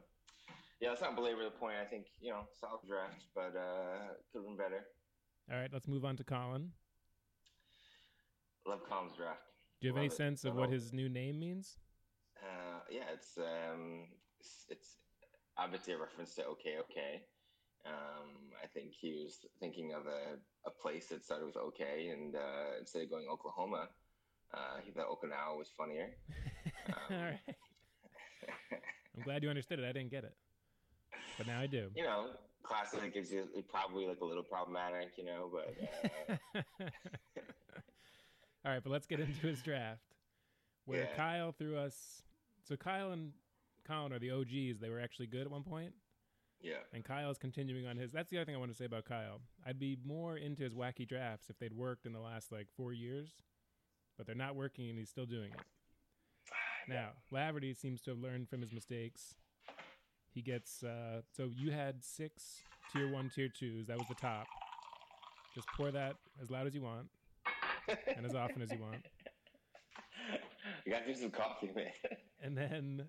yeah, 0.80 0.90
let's 0.90 1.00
not 1.00 1.16
belabor 1.16 1.44
the 1.44 1.50
point. 1.50 1.76
I 1.80 1.84
think, 1.84 2.06
you 2.20 2.30
know, 2.30 2.42
solid 2.60 2.80
draft, 2.86 3.24
but 3.34 3.54
uh, 3.56 4.14
could 4.32 4.38
have 4.40 4.44
been 4.44 4.56
better. 4.56 4.86
All 5.50 5.58
right, 5.58 5.70
let's 5.72 5.86
move 5.88 6.04
on 6.04 6.16
to 6.16 6.24
Colin. 6.24 6.72
Love 8.66 8.80
Colin's 8.88 9.12
draft. 9.16 9.40
Do 9.80 9.86
you 9.86 9.92
have 9.92 9.98
any 9.98 10.06
it. 10.06 10.12
sense 10.12 10.44
of 10.44 10.54
Love 10.54 10.60
what 10.60 10.70
it. 10.70 10.74
his 10.74 10.92
new 10.92 11.08
name 11.08 11.38
means? 11.38 11.78
Uh, 12.42 12.80
yeah, 12.90 13.04
it's, 13.12 13.38
um, 13.38 14.08
it's, 14.40 14.66
it's 14.68 14.96
obviously 15.56 15.92
a 15.94 15.98
reference 15.98 16.34
to 16.34 16.44
OK, 16.46 16.76
OK. 16.80 17.22
Um, 17.86 18.50
I 18.62 18.66
think 18.66 18.92
he 18.92 19.12
was 19.12 19.38
thinking 19.60 19.92
of 19.92 20.06
a, 20.06 20.36
a 20.66 20.70
place 20.70 21.06
that 21.08 21.24
started 21.24 21.46
with 21.46 21.56
OK, 21.56 22.08
and 22.08 22.34
uh, 22.34 22.78
instead 22.80 23.02
of 23.02 23.10
going 23.10 23.26
Oklahoma, 23.30 23.88
uh, 24.52 24.78
he 24.84 24.90
thought 24.90 25.06
Okinawa 25.06 25.56
was 25.56 25.68
funnier. 25.76 26.08
All 27.10 27.16
right, 27.16 27.38
I'm 29.16 29.22
glad 29.22 29.44
you 29.44 29.50
understood 29.50 29.78
it. 29.78 29.84
I 29.84 29.92
didn't 29.92 30.10
get 30.10 30.24
it, 30.24 30.34
but 31.38 31.46
now 31.46 31.60
I 31.60 31.66
do. 31.66 31.90
you 31.94 32.02
know, 32.04 32.30
classic 32.62 33.12
gives 33.14 33.30
you 33.32 33.46
probably 33.70 34.06
like 34.06 34.20
a 34.20 34.24
little 34.24 34.42
problematic, 34.42 35.12
you 35.16 35.24
know, 35.24 35.50
but 35.52 35.74
uh, 36.54 36.62
All 38.64 38.72
right, 38.72 38.82
but 38.82 38.90
let's 38.90 39.06
get 39.06 39.20
into 39.20 39.46
his 39.46 39.62
draft, 39.62 40.14
where 40.86 41.02
Yeah. 41.02 41.16
Kyle 41.16 41.52
threw 41.52 41.76
us. 41.76 42.22
So 42.64 42.76
Kyle 42.76 43.12
and 43.12 43.32
Colin 43.86 44.12
are 44.12 44.18
the 44.18 44.32
OGs. 44.32 44.80
They 44.80 44.88
were 44.90 44.98
actually 45.00 45.28
good 45.28 45.42
at 45.42 45.50
one 45.50 45.62
point, 45.62 45.92
yeah. 46.60 46.78
and 46.92 47.04
Kyle 47.04 47.30
is 47.30 47.38
continuing 47.38 47.86
on 47.86 47.96
his. 47.96 48.10
That's 48.10 48.28
the 48.30 48.38
other 48.38 48.44
thing 48.46 48.56
I 48.56 48.58
want 48.58 48.72
to 48.72 48.76
say 48.76 48.86
about 48.86 49.04
Kyle. 49.04 49.40
I'd 49.64 49.78
be 49.78 49.96
more 50.04 50.36
into 50.36 50.64
his 50.64 50.74
wacky 50.74 51.06
drafts 51.06 51.48
if 51.48 51.58
they'd 51.60 51.72
worked 51.72 52.06
in 52.06 52.12
the 52.12 52.18
last 52.20 52.50
like 52.50 52.66
four 52.76 52.92
years, 52.92 53.28
but 54.16 54.26
they're 54.26 54.34
not 54.34 54.56
working, 54.56 54.88
and 54.90 54.98
he's 54.98 55.10
still 55.10 55.26
doing 55.26 55.52
it. 55.52 55.60
Now, 56.88 57.10
Laverty 57.32 57.76
seems 57.76 58.00
to 58.02 58.10
have 58.10 58.20
learned 58.20 58.48
from 58.48 58.60
his 58.60 58.72
mistakes. 58.72 59.34
He 60.36 60.42
gets 60.42 60.82
uh, 60.82 61.22
so 61.34 61.48
you 61.56 61.70
had 61.70 62.04
six 62.04 62.60
tier 62.92 63.10
one, 63.10 63.30
tier 63.34 63.48
twos. 63.48 63.86
That 63.86 63.96
was 63.96 64.06
the 64.06 64.14
top. 64.14 64.46
Just 65.54 65.66
pour 65.74 65.90
that 65.90 66.16
as 66.42 66.50
loud 66.50 66.66
as 66.66 66.74
you 66.74 66.82
want 66.82 67.08
and 68.14 68.26
as 68.26 68.34
often 68.34 68.60
as 68.60 68.70
you 68.70 68.78
want. 68.78 68.96
You 70.84 70.92
got 70.92 71.06
to 71.06 71.12
do 71.12 71.18
some 71.18 71.30
coffee, 71.30 71.70
man. 71.74 71.90
And 72.42 72.56
then 72.56 73.06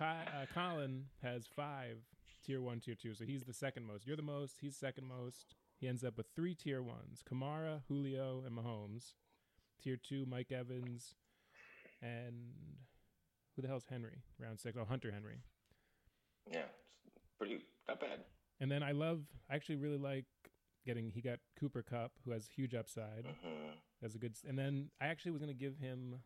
uh, 0.00 0.46
Colin 0.52 1.04
has 1.22 1.46
five 1.46 1.96
tier 2.44 2.60
one, 2.60 2.80
tier 2.80 2.94
two. 2.94 3.14
So 3.14 3.24
he's 3.24 3.42
the 3.44 3.52
second 3.52 3.86
most. 3.86 4.06
You're 4.06 4.16
the 4.16 4.22
most. 4.22 4.56
He's 4.60 4.76
second 4.76 5.06
most. 5.06 5.54
He 5.78 5.86
ends 5.86 6.02
up 6.04 6.16
with 6.16 6.26
three 6.34 6.54
tier 6.54 6.82
ones: 6.82 7.22
Kamara, 7.30 7.82
Julio, 7.88 8.42
and 8.44 8.56
Mahomes. 8.56 9.12
Tier 9.82 9.96
two: 9.96 10.26
Mike 10.26 10.52
Evans, 10.52 11.14
and 12.02 12.34
who 13.54 13.62
the 13.62 13.68
hell's 13.68 13.84
Henry? 13.88 14.22
Round 14.38 14.58
six. 14.58 14.76
Oh, 14.78 14.84
Hunter 14.84 15.10
Henry. 15.12 15.40
Yeah, 16.50 16.66
it's 17.06 17.26
pretty 17.38 17.64
not 17.88 18.00
bad. 18.00 18.20
And 18.60 18.70
then 18.70 18.82
I 18.82 18.92
love. 18.92 19.22
I 19.50 19.54
actually 19.54 19.76
really 19.76 19.98
like 19.98 20.26
getting. 20.86 21.10
He 21.10 21.20
got 21.20 21.38
Cooper 21.58 21.82
Kupp, 21.82 22.12
who 22.24 22.30
has 22.30 22.46
huge 22.46 22.74
upside. 22.74 23.24
Mhm. 23.24 23.72
That's 24.00 24.14
a 24.14 24.18
good. 24.18 24.36
And 24.46 24.58
then 24.58 24.90
I 25.00 25.06
actually 25.06 25.32
was 25.32 25.40
gonna 25.40 25.54
give 25.54 25.78
him. 25.78 26.22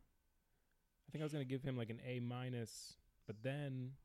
I 1.09 1.11
think 1.11 1.23
I 1.23 1.25
was 1.25 1.33
gonna 1.33 1.45
give 1.45 1.63
him 1.63 1.77
like 1.77 1.91
an 1.91 2.01
A 2.05 2.21
minus, 2.21 2.97
but 3.27 3.43
then 3.43 3.97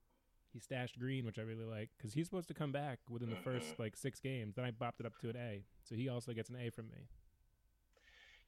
he 0.52 0.60
stashed 0.60 1.00
Green, 1.00 1.26
which 1.26 1.40
I 1.40 1.42
really 1.42 1.66
like 1.66 1.90
because 1.98 2.14
he's 2.14 2.28
supposed 2.28 2.48
to 2.48 2.54
come 2.54 2.72
back 2.72 3.00
within 3.10 3.30
the 3.30 3.36
first 3.38 3.74
Mhm. 3.76 3.80
like 3.80 3.96
six 3.98 4.20
games. 4.20 4.56
Then 4.56 4.66
I 4.66 4.72
bopped 4.72 5.00
it 5.00 5.06
up 5.06 5.18
to 5.20 5.30
an 5.30 5.36
A, 5.36 5.66
so 5.84 5.96
he 5.96 6.08
also 6.08 6.32
gets 6.34 6.50
an 6.50 6.56
A 6.56 6.70
from 6.70 6.90
me. 6.90 7.08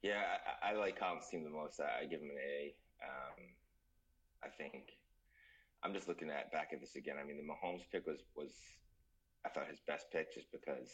Yeah, 0.01 0.37
I, 0.61 0.69
I 0.69 0.73
like 0.73 0.99
team 1.31 1.43
the 1.43 1.49
most. 1.49 1.79
I, 1.79 2.01
I 2.01 2.05
give 2.05 2.21
him 2.21 2.29
an 2.29 2.37
A. 2.37 2.75
Um, 3.03 3.55
I 4.43 4.49
think 4.49 4.91
I'm 5.85 5.93
just 5.93 6.09
looking 6.09 6.33
at 6.33 6.49
back 6.49 6.73
at 6.73 6.81
this 6.81 6.97
again. 6.97 7.21
I 7.21 7.23
mean, 7.23 7.37
the 7.37 7.45
Mahomes 7.45 7.85
pick 7.93 8.09
was 8.09 8.25
was 8.33 8.49
I 9.45 9.53
thought 9.53 9.69
his 9.69 9.85
best 9.85 10.09
pick 10.09 10.33
just 10.33 10.49
because 10.49 10.89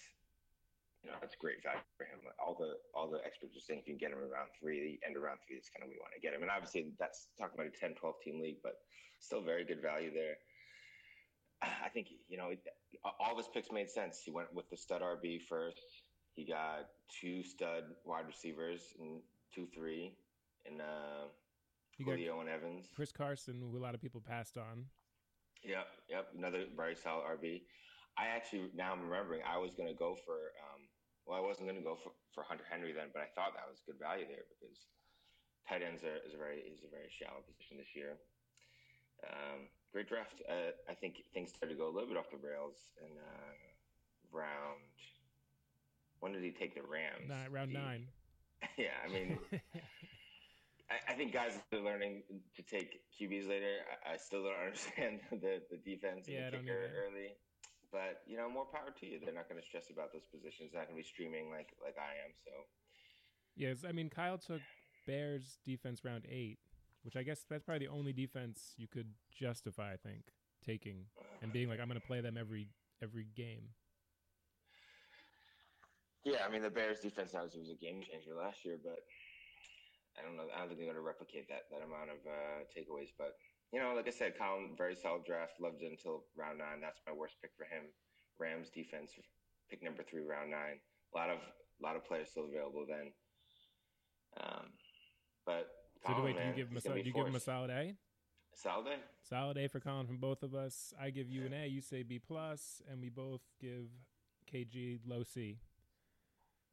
you 1.00 1.08
know 1.08 1.16
it's 1.24 1.40
great 1.40 1.64
value 1.64 1.80
for 1.96 2.04
him. 2.04 2.20
Like 2.28 2.36
All 2.36 2.60
the 2.60 2.76
all 2.92 3.08
the 3.08 3.24
experts 3.24 3.56
are 3.56 3.64
saying 3.64 3.80
if 3.80 3.88
you 3.88 3.96
can 3.96 4.04
get 4.04 4.12
him 4.12 4.20
around 4.20 4.52
three, 4.60 5.00
the 5.00 5.08
end 5.08 5.16
of 5.16 5.24
round 5.24 5.40
three, 5.48 5.56
that's 5.56 5.72
kind 5.72 5.88
of 5.88 5.90
we 5.90 5.96
want 5.96 6.12
to 6.12 6.20
get 6.20 6.36
him. 6.36 6.44
And 6.44 6.52
obviously 6.52 6.92
that's 7.00 7.32
talking 7.40 7.56
about 7.56 7.72
a 7.72 7.76
10, 7.80 7.96
12 7.96 8.20
team 8.20 8.44
league, 8.44 8.60
but 8.60 8.84
still 9.24 9.40
very 9.40 9.64
good 9.64 9.80
value 9.80 10.12
there. 10.12 10.36
I 11.64 11.88
think 11.88 12.12
you 12.28 12.36
know 12.36 12.52
all 13.16 13.32
of 13.32 13.40
his 13.40 13.48
picks 13.48 13.72
made 13.72 13.88
sense. 13.88 14.20
He 14.20 14.32
went 14.36 14.52
with 14.52 14.68
the 14.68 14.76
stud 14.76 15.00
RB 15.00 15.40
first. 15.48 16.04
He 16.36 16.44
got 16.44 16.92
two 17.08 17.48
stud 17.48 17.96
wide 18.04 18.28
receivers 18.28 18.92
and 19.00 19.24
two 19.56 19.72
three, 19.72 20.20
and 20.68 20.84
uh, 20.84 21.32
You 21.98 22.06
got 22.06 22.18
Julio 22.18 22.40
and 22.40 22.50
Evans. 22.50 22.88
Chris 22.96 23.12
Carson, 23.12 23.62
who 23.62 23.78
a 23.78 23.84
lot 23.84 23.94
of 23.96 24.02
people 24.02 24.22
passed 24.22 24.58
on. 24.58 24.86
Yep, 25.64 25.88
yep, 26.10 26.28
another 26.36 26.66
very 26.76 26.96
solid 26.96 27.26
RB. 27.38 27.62
I 28.18 28.28
actually 28.28 28.70
now 28.74 28.92
I'm 28.92 29.04
remembering 29.06 29.42
I 29.46 29.58
was 29.58 29.74
going 29.76 29.90
to 29.90 29.98
go 29.98 30.18
for. 30.26 30.52
Um, 30.58 30.90
well, 31.26 31.38
I 31.38 31.44
wasn't 31.46 31.70
going 31.70 31.78
to 31.78 31.86
go 31.86 31.96
for, 32.02 32.12
for 32.34 32.44
Hunter 32.44 32.66
Henry 32.66 32.92
then, 32.92 33.14
but 33.14 33.22
I 33.22 33.30
thought 33.38 33.54
that 33.54 33.70
was 33.70 33.86
good 33.86 34.02
value 34.02 34.26
there 34.26 34.50
because 34.50 34.90
tight 35.70 35.86
ends 35.86 36.02
are, 36.04 36.18
is 36.26 36.34
a 36.34 36.42
very 36.42 36.66
is 36.66 36.82
a 36.84 36.90
very 36.90 37.08
shallow 37.14 37.46
position 37.46 37.78
this 37.78 37.94
year. 37.94 38.18
Um, 39.22 39.70
great 39.94 40.10
draft. 40.10 40.42
Uh, 40.50 40.74
I 40.90 40.96
think 40.98 41.22
things 41.34 41.54
started 41.54 41.76
to 41.76 41.80
go 41.80 41.88
a 41.88 41.94
little 41.94 42.10
bit 42.10 42.18
off 42.18 42.34
the 42.34 42.42
rails 42.42 42.90
in 42.98 43.14
uh, 43.14 43.54
round. 44.34 44.82
When 46.20 46.34
did 46.34 46.44
he 46.44 46.52
take 46.52 46.74
the 46.74 46.82
Rams? 46.82 47.30
Nine, 47.30 47.52
round 47.52 47.74
nine. 47.86 48.08
yeah, 48.78 48.98
I 49.06 49.14
mean, 49.14 49.38
I, 51.12 51.14
think 51.14 51.34
guys 51.34 51.60
are 51.74 51.80
learning 51.80 52.24
to 52.56 52.62
take 52.64 53.02
QBs 53.20 53.48
later. 53.48 53.84
I, 54.08 54.14
I 54.14 54.18
still 54.18 54.44
don't 54.44 54.56
understand 54.66 55.20
the, 55.32 55.62
the 55.70 55.78
defense 55.84 56.28
and 56.28 56.36
Yeah, 56.36 56.50
the 56.50 56.58
kicker 56.58 56.92
early. 56.96 57.36
But 57.92 58.24
you 58.26 58.38
know, 58.38 58.50
more 58.50 58.66
power 58.66 58.96
to 59.00 59.06
you. 59.06 59.20
They're 59.20 59.34
not 59.34 59.50
going 59.50 59.60
to 59.60 59.68
stress 59.68 59.90
about 59.92 60.14
those 60.14 60.24
positions. 60.32 60.72
They're 60.72 60.82
not 60.82 60.88
going 60.88 60.98
to 60.98 61.04
be 61.04 61.08
streaming 61.08 61.52
like 61.52 61.76
like 61.84 61.96
I 62.00 62.16
am. 62.24 62.32
So 62.46 62.52
yes, 63.56 63.84
I 63.88 63.92
mean 63.92 64.10
Kyle 64.10 64.38
took 64.38 64.62
Bears 65.06 65.60
defense 65.66 66.06
round 66.06 66.26
eight, 66.30 66.60
which 67.04 67.18
I 67.18 67.24
guess 67.24 67.44
that's 67.50 67.64
probably 67.64 67.86
the 67.86 67.92
only 67.92 68.14
defense 68.14 68.76
you 68.78 68.88
could 68.88 69.12
justify. 69.38 69.92
I 69.92 69.98
think 69.98 70.32
taking 70.64 71.06
and 71.42 71.52
being 71.52 71.68
like 71.68 71.82
I'm 71.82 71.88
going 71.88 72.00
to 72.00 72.08
play 72.08 72.22
them 72.22 72.38
every 72.40 72.70
every 73.04 73.28
game. 73.36 73.76
yeah, 76.24 76.46
I 76.48 76.52
mean 76.52 76.62
the 76.62 76.70
Bears 76.70 77.02
defense 77.02 77.36
obviously 77.36 77.60
was 77.60 77.72
a 77.72 77.76
game 77.76 78.02
changer 78.02 78.38
last 78.40 78.64
year, 78.64 78.78
but 78.82 79.04
I 80.18 80.22
don't 80.22 80.36
know. 80.36 80.48
I 80.52 80.60
don't 80.60 80.68
think 80.68 80.80
they're 80.80 80.92
going 80.92 81.00
to 81.00 81.06
replicate 81.06 81.48
that 81.48 81.72
that 81.72 81.84
amount 81.84 82.12
of 82.12 82.20
uh, 82.28 82.68
takeaways. 82.72 83.12
But 83.18 83.40
you 83.72 83.80
know, 83.80 83.96
like 83.96 84.08
I 84.08 84.16
said, 84.16 84.38
Colin, 84.38 84.76
very 84.76 84.96
solid 84.96 85.24
draft. 85.24 85.60
Loved 85.60 85.82
it 85.82 85.92
until 85.92 86.28
round 86.36 86.60
nine. 86.60 86.84
That's 86.84 87.00
my 87.08 87.14
worst 87.14 87.40
pick 87.42 87.52
for 87.56 87.64
him. 87.64 87.88
Rams 88.40 88.70
defense, 88.70 89.12
pick 89.70 89.84
number 89.84 90.04
three, 90.04 90.24
round 90.24 90.52
nine. 90.52 90.84
A 91.14 91.18
lot 91.18 91.30
of 91.30 91.40
a 91.40 91.82
lot 91.84 91.96
of 91.96 92.04
players 92.04 92.30
still 92.30 92.46
available 92.46 92.86
then. 92.88 93.12
Um, 94.40 94.66
but 95.46 95.68
So 96.04 96.10
do, 96.10 96.16
Colin, 96.16 96.36
wait, 96.36 96.42
do 96.42 96.48
you 96.48 96.56
give 96.56 96.68
him 96.70 96.78
a 96.78 96.82
do 96.82 97.08
you 97.08 97.14
give 97.14 97.28
him 97.28 97.36
a 97.36 97.40
solid 97.40 97.70
A? 97.70 97.96
solid 98.54 98.86
day? 98.86 98.98
Solid 99.28 99.58
A 99.58 99.68
for 99.68 99.80
Colin 99.80 100.08
from 100.08 100.18
both 100.18 100.44
of 100.44 100.54
us. 100.54 100.94
I 101.00 101.10
give 101.10 101.30
you 101.30 101.46
an 101.46 101.54
A. 101.54 101.68
You 101.68 101.82
say 101.82 102.04
B 102.04 102.20
plus, 102.20 102.82
and 102.90 103.02
we 103.02 103.10
both 103.10 103.42
give 103.60 103.88
KG 104.52 105.00
low 105.06 105.24
C. 105.24 105.60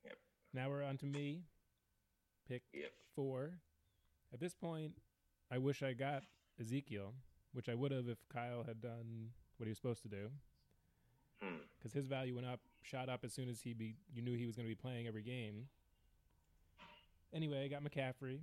Yep. 0.04 0.16
Now 0.54 0.71
we're 0.71 0.83
on 0.83 0.97
to 0.99 1.07
me. 1.07 1.42
Pick 2.48 2.62
Yep. 2.72 2.92
four. 3.14 3.60
At 4.32 4.40
this 4.40 4.54
point, 4.54 4.94
I 5.50 5.58
wish 5.58 5.82
I 5.82 5.92
got 5.92 6.24
Ezekiel, 6.60 7.14
which 7.52 7.68
I 7.68 7.74
would 7.74 7.92
have 7.92 8.08
if 8.08 8.18
Kyle 8.28 8.64
had 8.64 8.80
done 8.80 9.32
what 9.56 9.66
he 9.66 9.70
was 9.70 9.78
supposed 9.78 10.02
to 10.02 10.08
do, 10.08 10.30
Hmm. 11.42 11.58
because 11.76 11.92
his 11.92 12.06
value 12.06 12.34
went 12.34 12.46
up, 12.46 12.60
shot 12.82 13.08
up 13.08 13.24
as 13.24 13.32
soon 13.32 13.48
as 13.48 13.60
he 13.62 13.74
be. 13.74 13.96
You 14.12 14.22
knew 14.22 14.36
he 14.36 14.46
was 14.46 14.56
going 14.56 14.66
to 14.66 14.70
be 14.74 14.80
playing 14.80 15.06
every 15.06 15.22
game. 15.22 15.68
Anyway, 17.32 17.64
I 17.64 17.68
got 17.68 17.82
McCaffrey. 17.82 18.40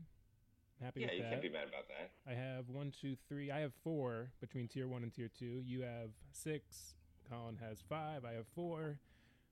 I'm 0.79 0.85
Happy 0.85 1.01
Yeah, 1.01 1.07
with 1.07 1.15
you 1.15 1.21
that. 1.23 1.29
can't 1.31 1.41
be 1.41 1.49
mad 1.49 1.67
about 1.69 1.87
that. 1.87 2.11
I 2.27 2.33
have 2.33 2.69
one, 2.69 2.91
two, 2.91 3.15
three. 3.27 3.49
I 3.49 3.59
have 3.59 3.73
four 3.83 4.31
between 4.41 4.67
tier 4.67 4.87
one 4.87 5.03
and 5.03 5.11
tier 5.13 5.29
two. 5.29 5.61
You 5.65 5.81
have 5.81 6.11
six. 6.31 6.95
Colin 7.29 7.57
has 7.57 7.81
five. 7.81 8.23
I 8.25 8.33
have 8.33 8.45
four. 8.47 8.99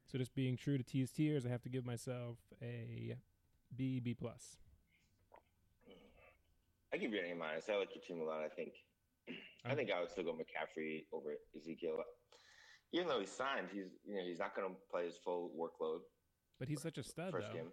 So 0.05 0.17
just 0.17 0.35
being 0.35 0.57
true 0.57 0.77
to 0.77 0.83
T's 0.83 1.11
tiers, 1.11 1.45
I 1.45 1.49
have 1.49 1.61
to 1.63 1.69
give 1.69 1.85
myself 1.85 2.37
a 2.61 3.15
B, 3.75 3.99
B 3.99 4.13
plus. 4.13 4.57
I 6.93 6.97
give 6.97 7.11
you 7.11 7.19
an 7.19 7.31
A 7.31 7.35
minus. 7.35 7.69
I 7.69 7.75
like 7.77 7.89
your 7.95 8.03
team 8.05 8.21
a 8.21 8.25
lot. 8.29 8.41
I 8.43 8.49
think. 8.49 8.73
I 9.65 9.73
think 9.73 9.89
I 9.91 9.99
would 10.01 10.11
still 10.11 10.25
go 10.25 10.33
McCaffrey 10.33 11.05
over 11.13 11.31
Ezekiel. 11.55 12.03
Even 12.91 13.07
though 13.07 13.19
he's 13.19 13.31
signed, 13.31 13.67
he's 13.71 13.87
you 14.05 14.15
know 14.15 14.21
he's 14.27 14.39
not 14.39 14.55
going 14.55 14.67
to 14.69 14.75
play 14.91 15.05
his 15.05 15.17
full 15.23 15.49
workload 15.57 16.01
But 16.59 16.67
he's 16.67 16.81
such 16.81 16.97
a 16.97 17.03
stud, 17.03 17.31
first 17.31 17.47
though. 17.49 17.57
game. 17.57 17.71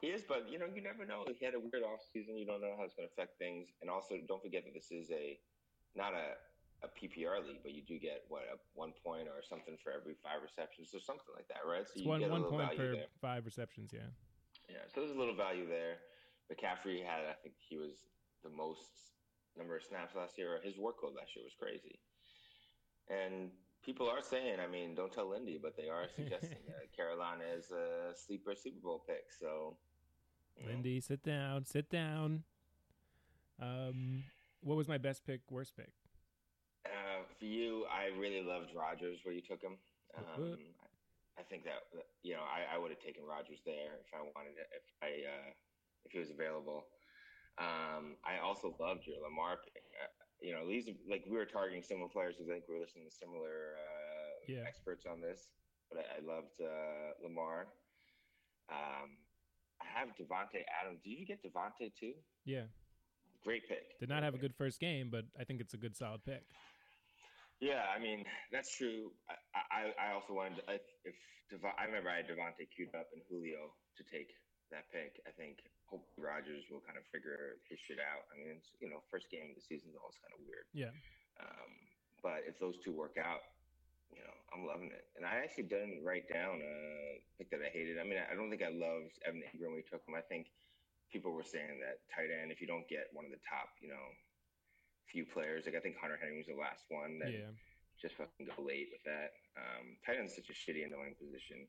He 0.00 0.08
is, 0.08 0.22
but 0.28 0.46
you 0.52 0.58
know 0.58 0.66
you 0.72 0.82
never 0.82 1.06
know. 1.06 1.24
He 1.38 1.44
had 1.44 1.54
a 1.54 1.58
weird 1.58 1.82
off 1.82 2.00
season. 2.12 2.36
You 2.36 2.44
don't 2.46 2.60
know 2.60 2.74
how 2.76 2.84
it's 2.84 2.94
going 2.94 3.08
to 3.08 3.12
affect 3.12 3.38
things. 3.38 3.68
And 3.80 3.88
also, 3.90 4.14
don't 4.28 4.42
forget 4.42 4.62
that 4.64 4.74
this 4.74 4.92
is 4.92 5.10
a 5.10 5.38
not 5.96 6.12
a 6.12 6.36
a 6.84 6.88
PPR 6.92 7.40
league, 7.46 7.62
but 7.64 7.72
you 7.72 7.80
do 7.82 7.98
get 7.98 8.22
what 8.28 8.42
a 8.52 8.58
one 8.74 8.92
point 9.02 9.26
or 9.26 9.40
something 9.42 9.74
for 9.82 9.90
every 9.90 10.14
five 10.22 10.44
receptions 10.44 10.92
or 10.94 11.00
something 11.00 11.32
like 11.34 11.48
that, 11.48 11.64
right? 11.66 11.86
So 11.88 11.92
It's 11.96 12.02
you 12.04 12.08
one 12.10 12.20
get 12.20 12.30
one 12.30 12.44
point 12.44 12.76
per 12.76 12.92
there. 12.92 13.06
five 13.22 13.46
receptions. 13.46 13.90
Yeah. 13.94 14.12
Yeah, 14.68 14.84
so 14.92 15.00
there's 15.00 15.14
a 15.14 15.18
little 15.18 15.34
value 15.34 15.68
there. 15.68 15.98
McCaffrey 16.50 17.04
had, 17.04 17.24
I 17.24 17.34
think 17.42 17.54
he 17.58 17.76
was 17.76 17.92
the 18.42 18.50
most 18.50 18.88
number 19.56 19.76
of 19.76 19.82
snaps 19.82 20.14
last 20.14 20.36
year. 20.38 20.58
His 20.62 20.74
workload 20.74 21.16
last 21.16 21.36
year 21.36 21.44
was 21.44 21.54
crazy. 21.58 21.98
And 23.08 23.50
people 23.84 24.08
are 24.08 24.22
saying, 24.22 24.58
I 24.60 24.66
mean, 24.70 24.94
don't 24.94 25.12
tell 25.12 25.28
Lindy, 25.30 25.58
but 25.60 25.76
they 25.76 25.88
are 25.88 26.06
suggesting 26.14 26.58
that 26.68 26.94
Carolina 26.96 27.44
is 27.56 27.70
a 27.70 28.16
sleeper 28.16 28.54
Super 28.54 28.80
Bowl 28.82 29.04
pick. 29.06 29.26
So, 29.38 29.76
you 30.56 30.66
know, 30.66 30.72
Lindy, 30.72 31.00
sit 31.00 31.22
down. 31.22 31.64
Sit 31.64 31.90
down. 31.90 32.44
Um, 33.60 34.24
what 34.62 34.76
was 34.76 34.88
my 34.88 34.98
best 34.98 35.26
pick? 35.26 35.40
Worst 35.50 35.76
pick? 35.76 35.92
uh, 36.86 37.24
for 37.38 37.44
you, 37.44 37.86
I 37.90 38.16
really 38.18 38.42
loved 38.42 38.74
Rodgers 38.74 39.18
where 39.24 39.34
you 39.34 39.40
took 39.40 39.62
him. 39.62 39.76
Um, 40.16 40.58
I 41.38 41.42
think 41.42 41.64
that 41.64 41.82
you 42.22 42.34
know 42.34 42.42
I, 42.46 42.76
I 42.76 42.78
would 42.78 42.90
have 42.90 43.00
taken 43.00 43.24
Rodgers 43.26 43.60
there 43.66 43.98
if 44.00 44.10
I 44.14 44.22
wanted 44.22 44.54
it, 44.58 44.68
if 44.70 44.86
I 45.02 45.10
uh, 45.26 45.50
if 46.04 46.12
he 46.12 46.18
was 46.18 46.30
available. 46.30 46.86
Um, 47.58 48.18
I 48.26 48.38
also 48.42 48.74
loved 48.80 49.06
your 49.06 49.22
Lamar 49.22 49.58
pick. 49.62 49.82
Uh, 50.02 50.10
you 50.40 50.52
know, 50.52 50.66
these 50.66 50.88
like 51.08 51.24
we 51.26 51.36
were 51.36 51.46
targeting 51.46 51.82
similar 51.82 52.08
players 52.08 52.34
because 52.36 52.50
I 52.50 52.54
think 52.54 52.64
we 52.68 52.74
were 52.74 52.82
listening 52.82 53.06
to 53.08 53.14
similar 53.14 53.78
uh, 53.78 54.30
Yeah. 54.46 54.62
experts 54.66 55.06
on 55.06 55.20
this. 55.20 55.50
But 55.90 56.02
I, 56.02 56.18
I 56.18 56.20
loved 56.26 56.58
uh, 56.60 57.14
Lamar. 57.22 57.66
Um, 58.70 59.18
I 59.80 59.86
have 59.98 60.08
Davante 60.16 60.62
Adams. 60.80 61.00
Did 61.04 61.10
you 61.18 61.26
get 61.26 61.42
Davante 61.42 61.92
too? 61.94 62.14
Yeah. 62.44 62.64
Great 63.42 63.68
pick. 63.68 63.98
Did 64.00 64.08
not 64.08 64.16
Great 64.20 64.24
have 64.24 64.34
a 64.34 64.38
good 64.38 64.54
first 64.54 64.80
game, 64.80 65.08
but 65.10 65.24
I 65.38 65.44
think 65.44 65.60
it's 65.60 65.74
a 65.74 65.76
good 65.76 65.96
solid 65.96 66.24
pick. 66.24 66.44
Yeah, 67.64 67.88
I 67.88 67.96
mean 67.96 68.28
that's 68.52 68.68
true. 68.76 69.08
I 69.32 69.40
I, 69.72 69.80
I 69.96 70.06
also 70.12 70.36
wanted 70.36 70.60
to, 70.60 70.76
if, 70.76 70.84
if 71.08 71.16
Dev- 71.48 71.64
I 71.64 71.88
remember 71.88 72.12
I 72.12 72.20
had 72.20 72.28
Davante 72.28 72.68
queued 72.68 72.92
up 72.92 73.08
and 73.16 73.24
Julio 73.24 73.72
to 73.96 74.02
take 74.04 74.36
that 74.68 74.84
pick. 74.92 75.24
I 75.24 75.32
think 75.32 75.64
hopefully 75.88 76.20
Rodgers 76.20 76.68
will 76.68 76.84
kind 76.84 77.00
of 77.00 77.04
figure 77.08 77.60
his 77.68 77.80
shit 77.80 78.00
out. 78.00 78.28
I 78.32 78.36
mean, 78.36 78.60
it's, 78.60 78.68
you 78.80 78.92
know, 78.92 79.00
first 79.08 79.32
game 79.32 79.52
of 79.52 79.56
the 79.56 79.64
season 79.64 79.92
is 79.92 79.96
always 79.96 80.20
kind 80.20 80.32
of 80.36 80.40
weird. 80.44 80.68
Yeah. 80.76 80.92
Um, 81.40 81.72
but 82.20 82.44
if 82.48 82.56
those 82.60 82.76
two 82.84 82.92
work 82.92 83.16
out, 83.20 83.44
you 84.12 84.20
know, 84.24 84.36
I'm 84.52 84.64
loving 84.64 84.88
it. 84.92 85.04
And 85.16 85.24
I 85.24 85.44
actually 85.44 85.68
didn't 85.68 86.00
write 86.04 86.28
down 86.28 86.60
a 86.64 87.20
pick 87.36 87.52
that 87.52 87.60
I 87.60 87.70
hated. 87.72 88.00
I 88.00 88.04
mean, 88.04 88.20
I 88.20 88.32
don't 88.32 88.48
think 88.48 88.64
I 88.64 88.72
loved 88.72 89.20
Evan 89.24 89.44
Engram 89.44 89.72
when 89.72 89.80
we 89.80 89.86
took 89.86 90.04
him. 90.04 90.16
I 90.16 90.24
think 90.24 90.48
people 91.12 91.32
were 91.32 91.46
saying 91.46 91.80
that 91.84 92.02
tight 92.08 92.32
end, 92.32 92.50
if 92.50 92.60
you 92.60 92.68
don't 92.68 92.88
get 92.88 93.12
one 93.12 93.28
of 93.28 93.32
the 93.34 93.42
top, 93.44 93.70
you 93.84 93.92
know, 93.92 94.04
few 95.10 95.24
players, 95.24 95.64
like 95.66 95.74
I 95.74 95.80
think 95.80 95.96
Hunter 96.00 96.18
Henry 96.20 96.38
was 96.38 96.46
the 96.46 96.54
last 96.54 96.84
one 96.88 97.18
that 97.20 97.30
Yeah. 97.32 97.50
just 98.00 98.16
fucking 98.16 98.46
go 98.56 98.62
late 98.62 98.88
with 98.92 99.02
that. 99.04 99.32
Um, 99.56 99.96
tight 100.04 100.16
end's 100.18 100.34
such 100.34 100.50
a 100.50 100.52
shitty, 100.52 100.84
annoying 100.86 101.14
position. 101.14 101.66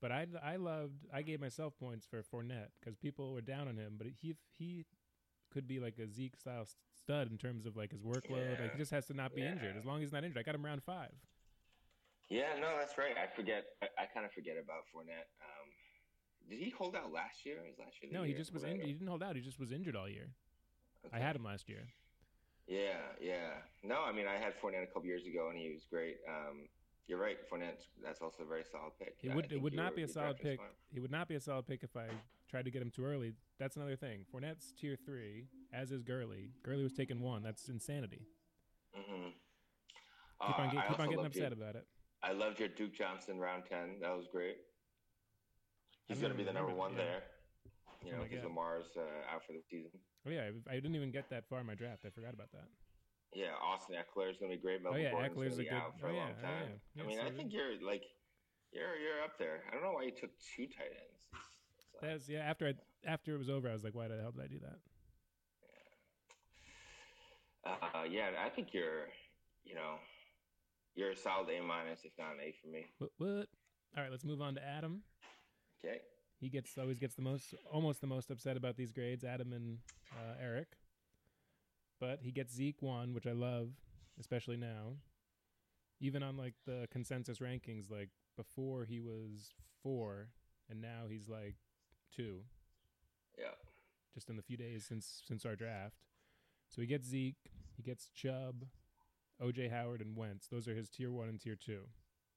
But 0.00 0.12
I, 0.12 0.26
I 0.42 0.56
loved 0.56 1.06
I 1.12 1.22
gave 1.22 1.40
myself 1.40 1.76
points 1.78 2.06
for 2.06 2.22
Fournette 2.22 2.70
because 2.80 2.96
people 2.96 3.32
were 3.32 3.40
down 3.40 3.68
on 3.68 3.76
him, 3.76 3.94
but 3.96 4.06
he 4.20 4.36
he 4.58 4.84
could 5.50 5.66
be 5.66 5.78
like 5.80 5.98
a 5.98 6.08
Zeke 6.08 6.36
style 6.36 6.66
stud 6.98 7.30
in 7.30 7.38
terms 7.38 7.64
of 7.64 7.76
like 7.76 7.92
his 7.92 8.02
workload. 8.02 8.60
Like 8.60 8.72
he 8.72 8.78
just 8.78 8.90
has 8.90 9.06
to 9.06 9.14
not 9.14 9.34
be 9.34 9.42
Yeah. 9.42 9.52
injured. 9.52 9.76
As 9.76 9.84
long 9.84 9.96
as 9.98 10.02
he's 10.08 10.12
not 10.12 10.24
injured, 10.24 10.38
I 10.38 10.42
got 10.42 10.54
him 10.54 10.64
round 10.64 10.82
five. 10.82 11.12
Yeah, 12.28 12.56
no, 12.60 12.76
that's 12.78 12.96
right. 12.98 13.16
I 13.16 13.26
forget. 13.34 13.64
I, 13.82 13.86
I 14.02 14.06
kind 14.12 14.24
of 14.26 14.32
forget 14.32 14.56
about 14.56 14.84
Fournette. 14.94 15.28
Um, 15.40 15.68
did 16.48 16.58
he 16.58 16.70
hold 16.70 16.96
out 16.96 17.12
last 17.12 17.44
year? 17.46 17.56
Was 17.66 17.78
last 17.78 18.02
year? 18.02 18.10
No, 18.12 18.22
he 18.22 18.30
year? 18.30 18.38
just 18.38 18.52
was 18.52 18.64
injured. 18.64 18.86
He 18.86 18.92
didn't 18.92 19.08
hold 19.08 19.22
out. 19.22 19.36
He 19.36 19.42
just 19.42 19.58
was 19.60 19.72
injured 19.72 19.94
all 19.96 20.08
year. 20.08 20.28
I 21.12 21.18
had 21.18 21.36
him 21.36 21.44
last 21.44 21.68
year. 21.68 21.88
Yeah, 22.66 22.96
yeah. 23.20 23.60
No, 23.82 24.02
I 24.02 24.12
mean, 24.12 24.26
I 24.26 24.34
had 24.34 24.54
Fournette 24.60 24.82
a 24.82 24.86
couple 24.86 25.04
years 25.04 25.26
ago, 25.26 25.48
and 25.50 25.58
he 25.58 25.70
was 25.72 25.84
great. 25.90 26.16
Um, 26.28 26.68
you're 27.06 27.18
right, 27.18 27.36
Fournette. 27.50 27.84
That's 28.02 28.22
also 28.22 28.44
a 28.44 28.46
very 28.46 28.64
solid 28.70 28.92
pick. 28.98 29.16
He 29.20 29.30
I 29.30 29.34
would 29.34 29.52
it 29.52 29.60
would 29.60 29.74
not 29.74 29.94
be 29.94 30.02
a 30.02 30.08
solid 30.08 30.38
pick. 30.38 30.58
He 30.90 31.00
would 31.00 31.10
not 31.10 31.28
be 31.28 31.34
a 31.34 31.40
solid 31.40 31.66
pick 31.66 31.82
if 31.82 31.96
I 31.96 32.06
tried 32.48 32.64
to 32.64 32.70
get 32.70 32.80
him 32.80 32.90
too 32.90 33.04
early. 33.04 33.34
That's 33.58 33.76
another 33.76 33.96
thing. 33.96 34.24
Fournette's 34.34 34.72
tier 34.72 34.96
three, 34.96 35.44
as 35.72 35.92
is 35.92 36.02
Gurley. 36.02 36.52
Gurley 36.62 36.82
was 36.82 36.94
taken 36.94 37.20
one. 37.20 37.42
That's 37.42 37.68
insanity. 37.68 38.22
Mm-hmm. 38.96 39.28
Keep 40.46 40.58
on, 40.58 40.70
get, 40.70 40.88
keep 40.88 41.00
on 41.00 41.08
getting 41.10 41.26
upset 41.26 41.52
about 41.52 41.76
it. 41.76 41.86
I 42.22 42.32
loved 42.32 42.58
your 42.58 42.68
Duke 42.68 42.94
Johnson 42.94 43.38
round 43.38 43.64
ten. 43.68 44.00
That 44.00 44.16
was 44.16 44.26
great. 44.32 44.56
He's 46.06 46.18
going 46.18 46.32
to 46.32 46.38
be 46.38 46.44
the 46.44 46.52
number 46.52 46.72
one 46.72 46.92
yeah. 46.92 46.98
there. 46.98 47.22
You 48.04 48.12
Oh 48.12 48.16
know, 48.18 48.22
because 48.24 48.42
God. 48.42 48.48
Lamar's 48.48 48.86
uh, 48.96 49.32
out 49.34 49.42
for 49.46 49.52
the 49.52 49.62
season. 49.70 49.90
Oh 50.26 50.30
yeah, 50.30 50.50
I 50.68 50.72
I 50.72 50.74
didn't 50.76 50.94
even 50.96 51.10
get 51.10 51.30
that 51.30 51.48
far 51.48 51.60
in 51.60 51.66
my 51.66 51.74
draft. 51.74 52.04
I 52.06 52.10
forgot 52.10 52.34
about 52.34 52.52
that. 52.52 52.68
Yeah, 53.34 53.50
Austin 53.62 53.96
Ekeler 53.96 54.30
is 54.30 54.36
going 54.36 54.52
to 54.52 54.56
be 54.56 54.62
great. 54.62 54.82
Melvin 54.82 55.02
yeah, 55.02 55.10
Gordon's 55.10 55.34
Ekeler's 55.36 55.58
a 55.58 55.64
good- 55.64 55.72
out 55.72 55.98
for 55.98 56.06
oh, 56.08 56.10
a 56.10 56.14
yeah, 56.14 56.20
long 56.20 56.32
oh, 56.38 56.42
time. 56.42 56.68
yeah. 56.94 57.02
I 57.02 57.06
mean, 57.06 57.18
so 57.18 57.26
I 57.26 57.30
think 57.30 57.52
you're 57.52 57.74
like 57.84 58.02
you're 58.72 58.94
you're 58.96 59.22
up 59.24 59.38
there. 59.38 59.64
I 59.68 59.74
don't 59.74 59.82
know 59.82 59.92
why 59.92 60.04
you 60.04 60.12
took 60.12 60.30
two 60.54 60.66
tight 60.66 60.92
ends. 60.92 61.26
It's- 61.32 61.50
it's 61.78 61.94
like- 61.94 62.10
That's 62.10 62.28
yeah. 62.28 62.40
After 62.40 62.68
I 62.68 62.74
after 63.06 63.34
it 63.34 63.38
was 63.38 63.50
over, 63.50 63.68
I 63.68 63.72
was 63.72 63.82
like, 63.84 63.94
why 63.94 64.06
the 64.08 64.20
hell 64.20 64.30
did 64.32 64.44
I 64.44 64.46
do 64.48 64.60
that? 64.60 64.78
Uh, 67.66 68.04
yeah, 68.08 68.28
I 68.44 68.50
think 68.50 68.68
you're, 68.74 69.08
you 69.64 69.74
know, 69.74 69.94
you're 70.94 71.12
a 71.12 71.16
solid 71.16 71.48
A 71.48 71.62
minus, 71.62 72.04
if 72.04 72.12
not 72.18 72.34
an 72.34 72.40
A 72.42 72.52
for 72.60 72.68
me. 72.68 72.84
What? 72.98 73.10
What? 73.16 73.48
All 73.96 74.02
right, 74.02 74.10
let's 74.10 74.24
move 74.24 74.42
on 74.42 74.54
to 74.56 74.62
Adam. 74.64 75.02
Okay. 75.84 75.98
He 76.40 76.48
gets 76.48 76.76
always 76.78 76.98
gets 76.98 77.14
the 77.14 77.22
most, 77.22 77.54
almost 77.72 78.00
the 78.00 78.06
most 78.06 78.30
upset 78.30 78.56
about 78.56 78.76
these 78.76 78.92
grades. 78.92 79.24
Adam 79.24 79.52
and 79.52 79.78
uh, 80.12 80.34
Eric, 80.40 80.68
but 82.00 82.20
he 82.22 82.32
gets 82.32 82.52
Zeke 82.54 82.82
one, 82.82 83.14
which 83.14 83.26
I 83.26 83.32
love, 83.32 83.70
especially 84.20 84.56
now. 84.56 84.96
Even 86.00 86.22
on 86.22 86.36
like 86.36 86.54
the 86.66 86.86
consensus 86.90 87.38
rankings, 87.38 87.90
like 87.90 88.10
before 88.36 88.84
he 88.84 89.00
was 89.00 89.54
four, 89.82 90.28
and 90.68 90.82
now 90.82 91.04
he's 91.08 91.28
like 91.28 91.54
two. 92.14 92.40
Yeah. 93.38 93.54
just 94.14 94.28
in 94.30 94.36
the 94.36 94.42
few 94.42 94.56
days 94.56 94.84
since 94.88 95.22
since 95.26 95.44
our 95.46 95.56
draft. 95.56 95.96
So 96.68 96.80
he 96.80 96.86
gets 96.86 97.06
Zeke, 97.08 97.50
he 97.76 97.82
gets 97.82 98.10
Chubb, 98.14 98.64
OJ 99.42 99.70
Howard, 99.70 100.00
and 100.00 100.16
Wentz. 100.16 100.46
Those 100.48 100.68
are 100.68 100.74
his 100.74 100.88
tier 100.88 101.10
one 101.10 101.28
and 101.28 101.40
tier 101.40 101.56
two. 101.56 101.82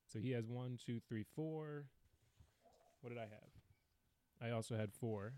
So 0.05 0.19
he 0.19 0.31
has 0.31 0.47
one, 0.47 0.77
two, 0.83 0.99
three, 1.07 1.25
four. 1.35 1.85
What 3.01 3.09
did 3.09 3.17
I 3.17 3.23
have? 3.23 3.56
I 4.41 4.51
also 4.51 4.75
had 4.75 4.93
four. 4.93 5.33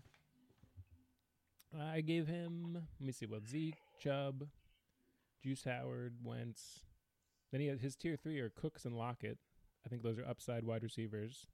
I 1.78 2.00
gave 2.00 2.26
him. 2.26 2.86
Let 2.98 3.06
me 3.06 3.12
see. 3.12 3.26
Well, 3.26 3.40
Zeke, 3.48 3.78
Chubb, 4.00 4.48
Juice 5.42 5.64
Howard, 5.64 6.14
Wentz. 6.22 6.80
Then 7.52 7.60
he 7.60 7.68
had 7.68 7.80
his 7.80 7.96
tier 7.96 8.16
three 8.16 8.40
are 8.40 8.50
Cooks 8.50 8.84
and 8.84 8.96
Lockett. 8.96 9.38
I 9.84 9.88
think 9.88 10.02
those 10.02 10.18
are 10.18 10.26
upside 10.26 10.64
wide 10.64 10.82
receivers. 10.82 11.46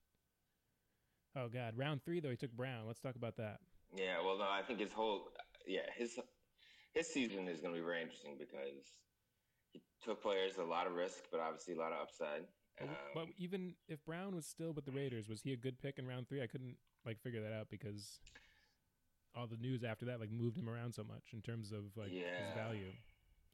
Oh 1.36 1.48
God, 1.48 1.74
round 1.76 2.02
three 2.02 2.20
though 2.20 2.30
he 2.30 2.36
took 2.36 2.52
Brown. 2.52 2.86
Let's 2.86 3.00
talk 3.00 3.16
about 3.16 3.36
that. 3.36 3.58
Yeah. 3.94 4.22
Well, 4.24 4.38
no, 4.38 4.44
I 4.44 4.62
think 4.66 4.80
his 4.80 4.92
whole, 4.92 5.28
yeah, 5.66 5.80
his 5.96 6.18
his 6.94 7.06
season 7.06 7.46
is 7.46 7.60
going 7.60 7.74
to 7.74 7.80
be 7.80 7.84
very 7.84 8.00
interesting 8.00 8.36
because 8.38 8.94
he 9.72 9.82
took 10.02 10.22
players 10.22 10.56
a 10.58 10.64
lot 10.64 10.86
of 10.86 10.94
risk, 10.94 11.24
but 11.30 11.40
obviously 11.40 11.74
a 11.74 11.78
lot 11.78 11.92
of 11.92 12.00
upside. 12.00 12.44
But, 12.78 12.88
Um, 12.88 12.94
but 13.14 13.26
even 13.38 13.74
if 13.88 14.04
Brown 14.04 14.34
was 14.34 14.46
still 14.46 14.72
with 14.72 14.86
the 14.86 14.92
Raiders, 14.92 15.28
was 15.28 15.42
he 15.42 15.52
a 15.52 15.56
good 15.56 15.78
pick 15.78 15.98
in 15.98 16.06
round 16.06 16.28
three? 16.28 16.42
I 16.42 16.46
couldn't 16.46 16.76
like 17.06 17.22
figure 17.22 17.40
that 17.40 17.54
out 17.54 17.70
because 17.70 18.20
all 19.36 19.46
the 19.46 19.56
news 19.56 19.84
after 19.84 20.04
that 20.06 20.18
like 20.18 20.32
moved 20.32 20.58
him 20.58 20.68
around 20.68 20.92
so 20.92 21.04
much 21.04 21.32
in 21.32 21.40
terms 21.40 21.70
of 21.70 21.84
like 21.96 22.10
his 22.10 22.52
value. 22.56 22.92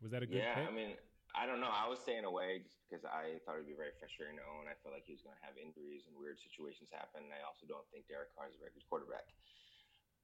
Was 0.01 0.11
that 0.11 0.23
a 0.23 0.27
good 0.27 0.43
yeah, 0.43 0.59
pick? 0.59 0.67
I 0.67 0.75
mean, 0.75 0.99
I 1.33 1.47
don't 1.47 1.61
know. 1.63 1.71
I 1.71 1.87
was 1.89 2.03
staying 2.03 2.27
away 2.27 2.61
just 2.61 2.77
because 2.85 3.07
I 3.09 3.39
thought 3.47 3.57
it'd 3.57 3.71
be 3.71 3.79
very 3.79 3.95
frustrating 3.97 4.37
to 4.37 4.45
own. 4.45 4.69
I 4.69 4.77
felt 4.83 4.93
like 4.93 5.07
he 5.07 5.15
was 5.15 5.23
going 5.23 5.39
to 5.39 5.45
have 5.47 5.55
injuries 5.57 6.05
and 6.05 6.19
weird 6.19 6.37
situations 6.43 6.93
happen. 6.93 7.25
And 7.25 7.33
I 7.33 7.41
also 7.47 7.65
don't 7.65 7.87
think 7.89 8.11
Derek 8.11 8.35
Carr 8.35 8.51
is 8.51 8.59
a 8.59 8.61
very 8.61 8.75
good 8.75 8.85
quarterback. 8.91 9.31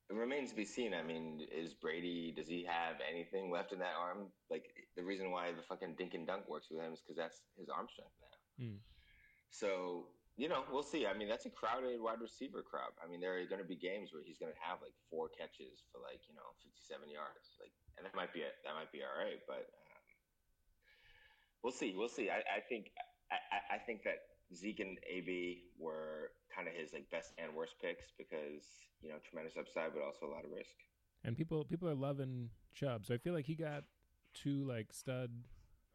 It 0.09 0.17
remains 0.17 0.51
to 0.53 0.57
be 0.57 0.65
seen. 0.65 0.93
I 0.93 1.05
mean, 1.05 1.45
is 1.49 1.73
Brady? 1.73 2.33
Does 2.33 2.49
he 2.49 2.65
have 2.65 3.01
anything 3.05 3.53
left 3.53 3.73
in 3.73 3.79
that 3.81 3.97
arm? 3.97 4.29
Like 4.53 4.69
the 4.97 5.05
reason 5.05 5.31
why 5.31 5.53
the 5.53 5.65
fucking 5.65 5.97
dink 5.97 6.13
and 6.13 6.27
dunk 6.27 6.49
works 6.49 6.69
with 6.69 6.81
him 6.81 6.93
is 6.93 7.01
because 7.01 7.17
that's 7.17 7.41
his 7.57 7.69
arm 7.69 7.89
strength 7.89 8.17
now. 8.21 8.37
Hmm. 8.59 8.81
So 9.49 10.13
you 10.39 10.47
know, 10.49 10.63
we'll 10.71 10.87
see. 10.87 11.03
I 11.05 11.13
mean, 11.19 11.27
that's 11.29 11.45
a 11.45 11.53
crowded 11.53 11.99
wide 12.01 12.23
receiver 12.23 12.63
crowd. 12.63 12.95
I 13.03 13.11
mean, 13.11 13.19
there 13.21 13.35
are 13.37 13.45
going 13.51 13.61
to 13.61 13.67
be 13.67 13.75
games 13.75 14.15
where 14.15 14.23
he's 14.23 14.39
going 14.39 14.55
to 14.55 14.61
have 14.63 14.79
like 14.81 14.95
four 15.11 15.27
catches 15.35 15.83
for 15.91 15.99
like 15.99 16.23
you 16.31 16.35
know 16.39 16.47
fifty-seven 16.63 17.11
yards. 17.11 17.59
Like, 17.59 17.75
and 17.99 18.07
that 18.07 18.15
might 18.15 18.31
be 18.33 18.47
a, 18.47 18.51
that 18.63 18.73
might 18.79 18.95
be 18.95 19.03
all 19.03 19.13
right, 19.19 19.43
but 19.51 19.67
um, 19.67 19.99
we'll 21.63 21.73
see. 21.75 21.95
We'll 21.97 22.09
see. 22.09 22.31
I, 22.31 22.39
I 22.47 22.61
think 22.69 22.91
I, 23.31 23.37
I- 23.53 23.67
I 23.77 23.79
think 23.79 24.03
that 24.05 24.23
Zeke 24.55 24.81
and 24.81 24.97
AB 25.11 25.63
were 25.79 26.31
kind 26.55 26.69
of 26.69 26.75
his 26.75 26.93
like 26.93 27.11
best 27.11 27.33
and 27.39 27.53
worst 27.55 27.75
picks 27.83 28.07
because 28.17 28.65
you 29.03 29.11
know 29.11 29.17
tremendous 29.29 29.57
upside, 29.59 29.93
but 29.93 30.03
also 30.03 30.27
a 30.27 30.33
lot 30.33 30.45
of 30.45 30.51
risk. 30.51 30.73
and 31.25 31.37
people 31.37 31.65
people 31.65 31.89
are 31.89 31.95
loving 31.95 32.51
Chubb, 32.75 33.05
so 33.07 33.15
I 33.15 33.19
feel 33.19 33.35
like 33.35 33.45
he 33.47 33.55
got 33.55 33.85
two 34.35 34.65
like 34.65 34.93
stud. 34.93 35.31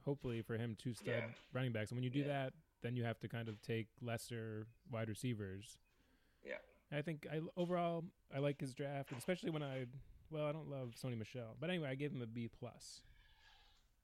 Hopefully 0.05 0.41
for 0.41 0.57
him, 0.57 0.75
two 0.77 0.93
stud 0.93 1.07
Yeah. 1.07 1.21
running 1.53 1.71
backs. 1.71 1.91
And 1.91 1.95
when 1.95 2.03
you 2.03 2.09
do 2.09 2.19
Yeah. 2.19 2.27
that, 2.27 2.53
then 2.83 2.95
you 2.95 3.03
have 3.03 3.19
to 3.21 3.27
kind 3.27 3.47
of 3.49 3.59
take 3.61 3.87
lesser 4.01 4.67
wide 4.91 5.09
receivers. 5.09 5.77
Yeah. 6.45 6.57
I 6.91 7.01
think 7.01 7.25
I 7.31 7.39
overall 7.57 8.03
I 8.35 8.39
like 8.39 8.59
his 8.59 8.73
draft, 8.73 9.11
especially 9.17 9.49
when 9.49 9.63
I 9.63 9.85
well 10.29 10.45
I 10.45 10.51
don't 10.51 10.69
love 10.69 10.93
Sony 11.01 11.17
Michel, 11.17 11.55
but 11.59 11.69
anyway 11.69 11.89
I 11.89 11.95
gave 11.95 12.11
him 12.11 12.21
a 12.21 12.27
B 12.27 12.49
plus. 12.59 13.01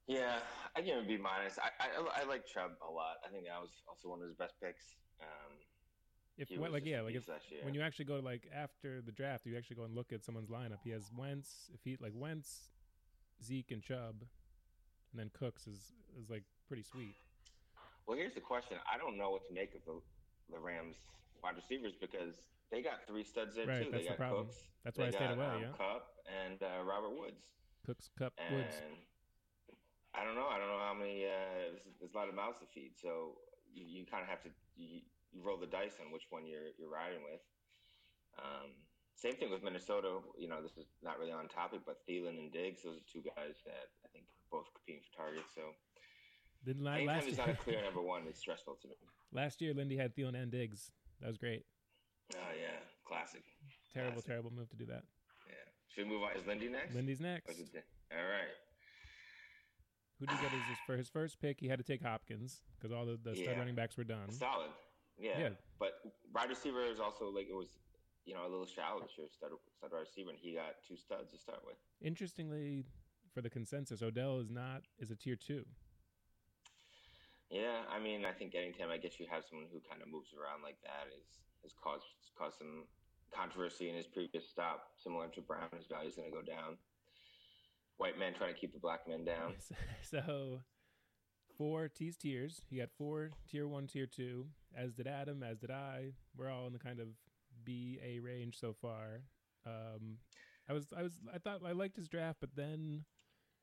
Yeah, 0.07 0.39
I 0.75 0.81
give 0.81 0.97
him 0.97 1.03
a 1.03 1.07
B 1.07 1.17
minus. 1.17 1.59
I, 1.59 1.69
I 1.79 2.21
I 2.21 2.23
like 2.27 2.47
Chubb 2.47 2.71
a 2.87 2.91
lot. 2.91 3.17
I 3.23 3.31
think 3.31 3.45
that 3.45 3.61
was 3.61 3.69
also 3.87 4.09
one 4.09 4.21
of 4.21 4.27
his 4.27 4.35
best 4.35 4.55
picks. 4.59 4.83
Um, 5.21 5.53
If 6.37 6.49
what, 6.57 6.71
like 6.71 6.85
yeah 6.85 7.01
like 7.01 7.13
if 7.13 7.21
beast 7.21 7.29
last 7.29 7.51
year. 7.51 7.61
when 7.63 7.75
you 7.75 7.81
actually 7.81 8.05
go 8.05 8.17
to 8.19 8.25
like 8.25 8.49
after 8.55 9.01
the 9.01 9.11
draft, 9.11 9.45
you 9.45 9.55
actually 9.55 9.75
go 9.75 9.83
and 9.83 9.93
look 9.93 10.11
at 10.11 10.23
someone's 10.23 10.49
lineup. 10.49 10.79
He 10.83 10.89
has 10.91 11.11
Wentz, 11.15 11.69
if 11.73 11.81
he 11.83 11.97
like 12.01 12.13
Wentz, 12.15 12.71
Zeke, 13.43 13.71
and 13.71 13.83
Chubb, 13.83 14.23
and 15.11 15.19
then 15.19 15.29
Cooks 15.37 15.67
is 15.67 15.93
is 16.19 16.29
like 16.29 16.43
pretty 16.67 16.83
sweet. 16.83 17.13
Well, 18.07 18.17
here's 18.17 18.33
the 18.33 18.41
question. 18.41 18.77
I 18.91 18.97
don't 18.97 19.17
know 19.17 19.29
what 19.31 19.47
to 19.47 19.53
make 19.53 19.75
of 19.75 19.81
the, 19.85 20.01
the 20.51 20.59
Rams 20.59 20.95
wide 21.43 21.55
receivers 21.55 21.93
because 21.99 22.35
they 22.71 22.81
got 22.81 23.05
three 23.07 23.23
studs 23.23 23.55
there 23.55 23.67
Right, 23.67 23.85
too. 23.85 23.91
that's 23.91 24.03
they 24.03 24.09
the 24.09 24.17
got 24.17 24.17
problem. 24.17 24.45
Cooks. 24.47 24.57
That's 24.83 24.97
they 24.97 25.03
why 25.03 25.07
I 25.07 25.11
stayed 25.11 25.29
got, 25.29 25.37
away. 25.37 25.45
um, 25.45 25.61
yeah, 25.61 25.77
Kupp 25.77 26.03
and 26.27 26.57
uh, 26.63 26.83
Robert 26.83 27.13
Woods. 27.17 27.41
Cooks, 27.85 28.09
Kupp, 28.17 28.33
And 28.37 28.55
Woods. 28.55 28.75
I 30.13 30.25
don't 30.25 30.33
know. 30.35 30.47
I 30.49 30.57
don't 30.57 30.67
know 30.73 30.81
how 30.81 30.97
many. 30.97 31.25
Uh, 31.25 31.69
there's, 31.69 31.85
there's 32.01 32.13
a 32.13 32.17
lot 32.17 32.29
of 32.29 32.35
mouths 32.35 32.57
to 32.59 32.67
feed, 32.73 32.97
so 32.97 33.37
you, 33.71 33.85
you 33.85 34.05
kind 34.09 34.23
of 34.25 34.29
have 34.29 34.41
to 34.41 34.49
you, 34.75 35.05
you 35.31 35.45
roll 35.45 35.57
the 35.57 35.69
dice 35.69 36.01
on 36.01 36.09
which 36.11 36.25
one 36.33 36.49
you're 36.49 36.73
you're 36.81 36.89
riding 36.89 37.21
with. 37.21 37.41
Um, 38.41 38.73
same 39.13 39.35
thing 39.37 39.51
with 39.53 39.61
Minnesota. 39.61 40.17
You 40.37 40.49
know, 40.49 40.61
this 40.65 40.77
is 40.81 40.89
not 41.05 41.19
really 41.21 41.31
on 41.31 41.45
topic, 41.47 41.81
but 41.85 42.01
Thielen 42.09 42.41
and 42.41 42.49
Diggs, 42.51 42.81
those 42.83 42.97
are 42.97 43.05
two 43.05 43.21
guys 43.21 43.61
that 43.69 43.93
I 44.01 44.07
think 44.09 44.25
both 44.49 44.65
competing 44.73 45.05
for 45.05 45.13
targets. 45.29 45.53
So 45.53 45.61
Anytime 46.67 47.05
last 47.05 47.23
there's 47.25 47.37
year, 47.37 47.47
not 47.47 47.55
a 47.55 47.57
clear 47.57 47.81
number 47.83 48.01
one, 48.01 48.23
it's 48.27 48.39
stressful 48.39 48.77
to 48.81 48.87
me. 48.87 48.95
last 49.31 49.61
year 49.61 49.73
Lindy 49.73 49.97
had 49.97 50.15
Thielen 50.15 50.35
and 50.35 50.51
Diggs. 50.51 50.91
That 51.21 51.27
was 51.27 51.37
great. 51.37 51.65
Oh 52.35 52.37
yeah, 52.59 52.77
classic. 53.05 53.43
Terrible, 53.93 54.13
Classic. 54.13 54.27
terrible 54.27 54.51
move 54.51 54.69
to 54.69 54.75
do 54.75 54.85
that. 54.85 55.03
Yeah. 55.47 55.53
Should 55.87 56.05
we 56.07 56.13
move 56.13 56.23
on? 56.23 56.37
Is 56.39 56.45
Lindy 56.45 56.69
next? 56.69 56.95
Lindy's 56.95 57.19
next. 57.19 57.49
is 57.49 57.69
All 58.11 58.17
right. 58.17 58.53
Who 60.19 60.25
did 60.25 60.35
he 60.35 60.43
get 60.43 60.53
as 60.53 60.67
his, 60.67 60.77
for 60.85 60.97
his 60.97 61.09
first 61.09 61.39
pick? 61.41 61.59
He 61.59 61.67
had 61.67 61.79
to 61.79 61.83
take 61.83 62.03
Hopkins 62.03 62.61
because 62.77 62.91
all 62.91 63.05
the, 63.05 63.17
the 63.23 63.35
stud 63.35 63.57
running 63.57 63.73
backs 63.75 63.97
were 63.97 64.03
done. 64.03 64.29
Solid. 64.31 64.69
Yeah. 65.17 65.39
Yeah. 65.39 65.49
But 65.79 65.93
wide 66.33 66.49
receiver 66.49 66.83
is 66.83 66.99
also 66.99 67.29
like 67.29 67.47
it 67.49 67.55
was, 67.55 67.79
you 68.25 68.33
know, 68.33 68.41
a 68.45 68.49
little 68.49 68.65
shallow 68.65 68.99
this 68.99 69.11
year. 69.17 69.27
Stud, 69.31 69.51
stud 69.77 69.91
wide 69.91 70.01
receiver, 70.01 70.29
and 70.29 70.39
he 70.39 70.53
got 70.53 70.75
two 70.87 70.97
studs 70.97 71.31
to 71.31 71.37
start 71.37 71.61
with. 71.65 71.77
Interestingly, 72.01 72.85
for 73.33 73.41
the 73.41 73.49
consensus, 73.49 74.01
Odell 74.01 74.39
is 74.39 74.51
not 74.51 74.83
is 74.99 75.09
a 75.09 75.15
tier 75.15 75.35
two. 75.37 75.63
Yeah, 77.49 77.81
I 77.89 77.99
mean, 77.99 78.25
I 78.25 78.31
think 78.31 78.53
anytime 78.53 78.89
I 78.91 78.97
guess 78.97 79.19
you 79.19 79.25
have 79.29 79.43
someone 79.49 79.67
who 79.73 79.81
kind 79.89 80.01
of 80.01 80.07
moves 80.07 80.29
around 80.37 80.61
like 80.61 80.77
that 80.85 81.09
is 81.09 81.25
has 81.63 81.73
caused 81.81 82.05
caused 82.37 82.57
some 82.59 82.85
controversy 83.33 83.89
in 83.89 83.95
his 83.95 84.05
previous 84.05 84.47
stop, 84.47 84.93
similar 85.01 85.27
to 85.29 85.41
Brown. 85.41 85.69
His 85.75 85.87
value 85.87 86.09
is 86.09 86.15
going 86.15 86.29
to 86.29 86.35
go 86.35 86.43
down. 86.43 86.77
White 87.97 88.17
man 88.17 88.33
trying 88.33 88.53
to 88.53 88.59
keep 88.59 88.71
the 88.71 88.79
black 88.79 89.07
men 89.07 89.25
down. 89.25 89.55
so 90.01 90.61
four 91.57 91.89
T's 91.89 92.15
tiers. 92.15 92.61
He 92.69 92.77
got 92.77 92.89
four 92.97 93.31
tier 93.49 93.67
one, 93.67 93.87
tier 93.87 94.05
two. 94.05 94.45
As 94.77 94.93
did 94.93 95.07
Adam. 95.07 95.41
As 95.41 95.57
did 95.57 95.71
I. 95.71 96.13
We're 96.37 96.51
all 96.51 96.67
in 96.67 96.73
the 96.73 96.79
kind 96.79 96.99
of 96.99 97.07
B 97.65 97.99
A 98.05 98.19
range 98.19 98.59
so 98.59 98.75
far. 98.79 99.23
Um, 99.65 100.17
I 100.69 100.73
was 100.73 100.93
I 100.95 101.01
was 101.01 101.19
I 101.33 101.39
thought 101.39 101.61
I 101.65 101.71
liked 101.71 101.97
his 101.97 102.07
draft, 102.07 102.37
but 102.39 102.55
then 102.55 103.05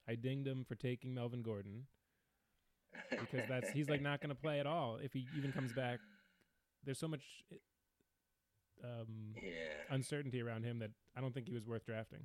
I 0.09 0.17
dinged 0.17 0.49
him 0.49 0.65
for 0.65 0.75
taking 0.75 1.15
Melvin 1.15 1.43
Gordon 1.43 1.85
because 3.11 3.49
that's 3.49 3.71
he's 3.71 3.89
like 3.89 4.03
not 4.03 4.21
going 4.21 4.35
to 4.35 4.41
play 4.41 4.61
at 4.61 4.67
all 4.67 4.99
if 5.03 5.13
he 5.13 5.27
even 5.37 5.53
comes 5.53 5.73
back. 5.73 5.99
There's 6.85 6.99
so 6.99 7.09
much 7.09 7.23
um, 8.85 9.35
yeah. 9.43 9.95
uncertainty 9.95 10.43
around 10.43 10.65
him 10.65 10.79
that 10.81 10.91
I 11.17 11.21
don't 11.21 11.35
think 11.35 11.47
he 11.47 11.55
was 11.55 11.67
worth 11.67 11.85
drafting. 11.85 12.21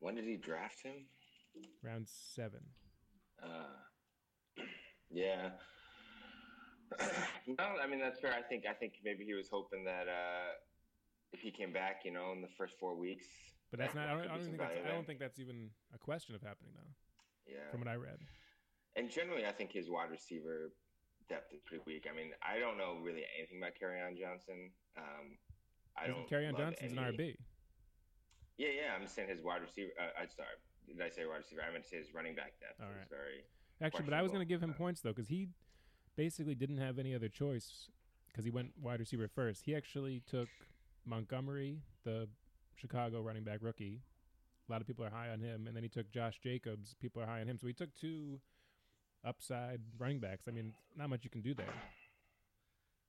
When 0.00 0.14
did 0.14 0.24
he 0.24 0.36
draft 0.36 0.82
him? 0.82 1.06
Round 1.82 2.08
seven. 2.08 2.60
Uh, 3.42 4.62
yeah. 5.10 5.50
no, 7.46 7.64
I 7.82 7.86
mean 7.86 8.00
that's 8.00 8.20
fair. 8.20 8.32
I 8.32 8.42
think 8.42 8.64
I 8.68 8.72
think 8.72 8.94
maybe 9.04 9.24
he 9.24 9.34
was 9.34 9.48
hoping 9.50 9.84
that 9.84 10.08
uh, 10.08 10.52
if 11.32 11.40
he 11.40 11.50
came 11.50 11.72
back, 11.72 12.02
you 12.04 12.12
know, 12.12 12.32
in 12.32 12.42
the 12.42 12.48
first 12.58 12.74
four 12.78 12.96
weeks. 12.96 13.26
But 13.70 13.80
that's 13.80 13.94
not. 13.94 14.08
I 14.08 14.12
don't, 14.12 14.30
I 14.30 14.36
don't 14.36 14.44
think 14.44 14.58
that's. 14.58 14.74
I 14.84 14.92
don't 14.92 15.06
think 15.06 15.18
that's 15.18 15.38
even 15.38 15.70
a 15.94 15.98
question 15.98 16.34
of 16.34 16.42
happening 16.42 16.72
though. 16.74 17.52
Yeah. 17.52 17.70
From 17.70 17.80
what 17.80 17.88
I 17.88 17.94
read. 17.94 18.18
And 18.96 19.10
generally, 19.10 19.46
I 19.46 19.52
think 19.52 19.72
his 19.72 19.88
wide 19.88 20.10
receiver 20.10 20.72
depth 21.28 21.52
is 21.52 21.60
pretty 21.64 21.82
weak. 21.86 22.06
I 22.10 22.14
mean, 22.14 22.32
I 22.42 22.58
don't 22.58 22.76
know 22.76 23.00
really 23.00 23.24
anything 23.38 23.58
about 23.58 23.72
on 23.80 24.16
Johnson. 24.16 24.70
Um, 24.96 25.38
I 25.96 26.06
don't. 26.06 26.28
Carry 26.28 26.46
on 26.46 26.54
love 26.54 26.76
Johnson's 26.76 26.92
an 26.92 26.98
RB. 26.98 27.36
Yeah, 28.58 28.68
yeah. 28.68 28.92
I'm 28.98 29.06
saying 29.08 29.28
his 29.28 29.42
wide 29.42 29.62
receiver. 29.62 29.90
Uh, 29.98 30.22
I'm 30.22 30.28
sorry. 30.28 30.56
Did 30.86 31.00
I 31.00 31.08
say 31.08 31.24
wide 31.24 31.40
receiver? 31.40 31.62
I 31.66 31.72
meant 31.72 31.84
to 31.84 31.90
say 31.90 31.98
his 31.98 32.12
running 32.14 32.34
back 32.34 32.52
depth 32.60 32.80
All 32.80 32.88
is 33.00 33.08
very. 33.08 33.44
Actually, 33.80 34.04
but 34.04 34.14
I 34.14 34.22
was 34.22 34.30
going 34.30 34.44
to 34.44 34.48
give 34.48 34.62
him 34.62 34.74
points 34.74 35.00
though 35.00 35.10
because 35.10 35.28
he 35.28 35.48
basically 36.16 36.54
didn't 36.54 36.78
have 36.78 36.98
any 36.98 37.14
other 37.14 37.28
choice 37.28 37.88
because 38.28 38.44
he 38.44 38.50
went 38.50 38.72
wide 38.80 39.00
receiver 39.00 39.28
first. 39.28 39.64
He 39.64 39.74
actually 39.74 40.22
took 40.28 40.48
Montgomery, 41.04 41.78
the 42.04 42.28
Chicago 42.76 43.22
running 43.22 43.42
back 43.42 43.58
rookie. 43.60 44.02
A 44.68 44.72
lot 44.72 44.80
of 44.80 44.86
people 44.86 45.04
are 45.04 45.10
high 45.10 45.30
on 45.30 45.40
him, 45.40 45.66
and 45.66 45.74
then 45.74 45.82
he 45.82 45.88
took 45.88 46.10
Josh 46.10 46.38
Jacobs. 46.42 46.94
People 47.00 47.22
are 47.22 47.26
high 47.26 47.40
on 47.40 47.48
him, 47.48 47.58
so 47.58 47.66
he 47.66 47.72
took 47.72 47.94
two 47.94 48.40
upside 49.24 49.80
running 49.98 50.18
backs. 50.18 50.46
I 50.48 50.50
mean, 50.50 50.72
not 50.96 51.10
much 51.10 51.24
you 51.24 51.30
can 51.30 51.40
do 51.42 51.54
there. 51.54 51.72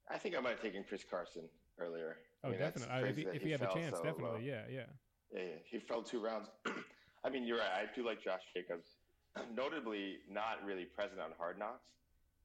I 0.09 0.17
think 0.17 0.35
I 0.37 0.39
might 0.39 0.51
have 0.51 0.61
taken 0.61 0.83
Chris 0.87 1.03
Carson 1.09 1.43
earlier. 1.79 2.17
I 2.43 2.47
Oh, 2.47 2.49
mean, 2.51 2.59
definitely. 2.59 2.93
Uh, 2.93 3.05
if 3.05 3.15
he, 3.17 3.23
if 3.23 3.41
he 3.41 3.51
had 3.51 3.61
the 3.61 3.67
chance, 3.67 3.97
so 3.97 4.03
definitely. 4.03 4.23
low. 4.31 4.37
Yeah, 4.43 4.63
yeah. 4.69 4.83
Yeah, 5.31 5.39
yeah, 5.39 5.59
he 5.65 5.79
fell 5.79 6.03
two 6.03 6.19
rounds. 6.19 6.49
I 7.25 7.29
mean, 7.29 7.47
you're 7.47 7.57
right. 7.57 7.71
I 7.71 7.95
do 7.95 8.05
like 8.05 8.21
Josh 8.21 8.43
Jacobs. 8.53 8.97
Notably, 9.55 10.17
not 10.29 10.59
really 10.65 10.83
present 10.85 11.21
on 11.21 11.31
Hard 11.39 11.57
Knocks, 11.57 11.87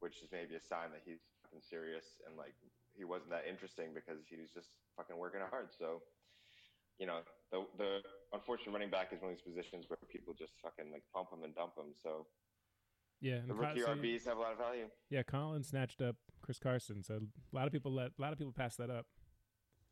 which 0.01 0.23
is 0.23 0.29
maybe 0.33 0.55
a 0.55 0.63
sign 0.63 0.91
that 0.93 1.03
he's 1.05 1.19
fucking 1.43 1.61
serious 1.69 2.23
and 2.27 2.37
like 2.39 2.55
he 2.97 3.05
wasn't 3.05 3.31
that 3.31 3.45
interesting 3.49 3.91
because 3.95 4.23
he 4.31 4.37
was 4.41 4.51
just 4.51 4.69
fucking 4.97 5.17
working 5.19 5.41
hard. 5.51 5.69
So, 5.77 6.01
you 6.99 7.07
know, 7.07 7.21
the 7.51 7.67
the 7.77 8.01
unfortunate 8.33 8.73
running 8.73 8.91
back 8.91 9.13
is 9.13 9.21
one 9.21 9.33
of 9.33 9.37
these 9.37 9.45
positions 9.45 9.85
where 9.91 9.99
people 10.09 10.33
just 10.33 10.55
fucking 10.63 10.91
like 10.91 11.03
pump 11.13 11.29
him 11.35 11.43
and 11.45 11.55
dump 11.55 11.77
him. 11.77 11.93
So 12.01 12.27
Yeah, 13.29 13.37
and 13.37 13.51
the 13.51 13.55
rookie 13.55 13.81
so- 13.81 13.89
RBs 13.89 14.25
have 14.25 14.39
a 14.39 14.41
lot 14.41 14.53
of 14.53 14.59
value. 14.59 14.87
Yeah, 15.11 15.23
Colin 15.23 15.63
snatched 15.63 16.01
up 16.01 16.17
Chris 16.41 16.59
Carson, 16.59 17.03
so 17.03 17.17
a 17.17 17.57
lot 17.57 17.67
of 17.67 17.73
people 17.73 17.93
let 17.93 18.13
a 18.19 18.23
lot 18.23 18.33
of 18.33 18.39
people 18.39 18.53
pass 18.53 18.77
that 18.77 18.91
up. 18.91 19.07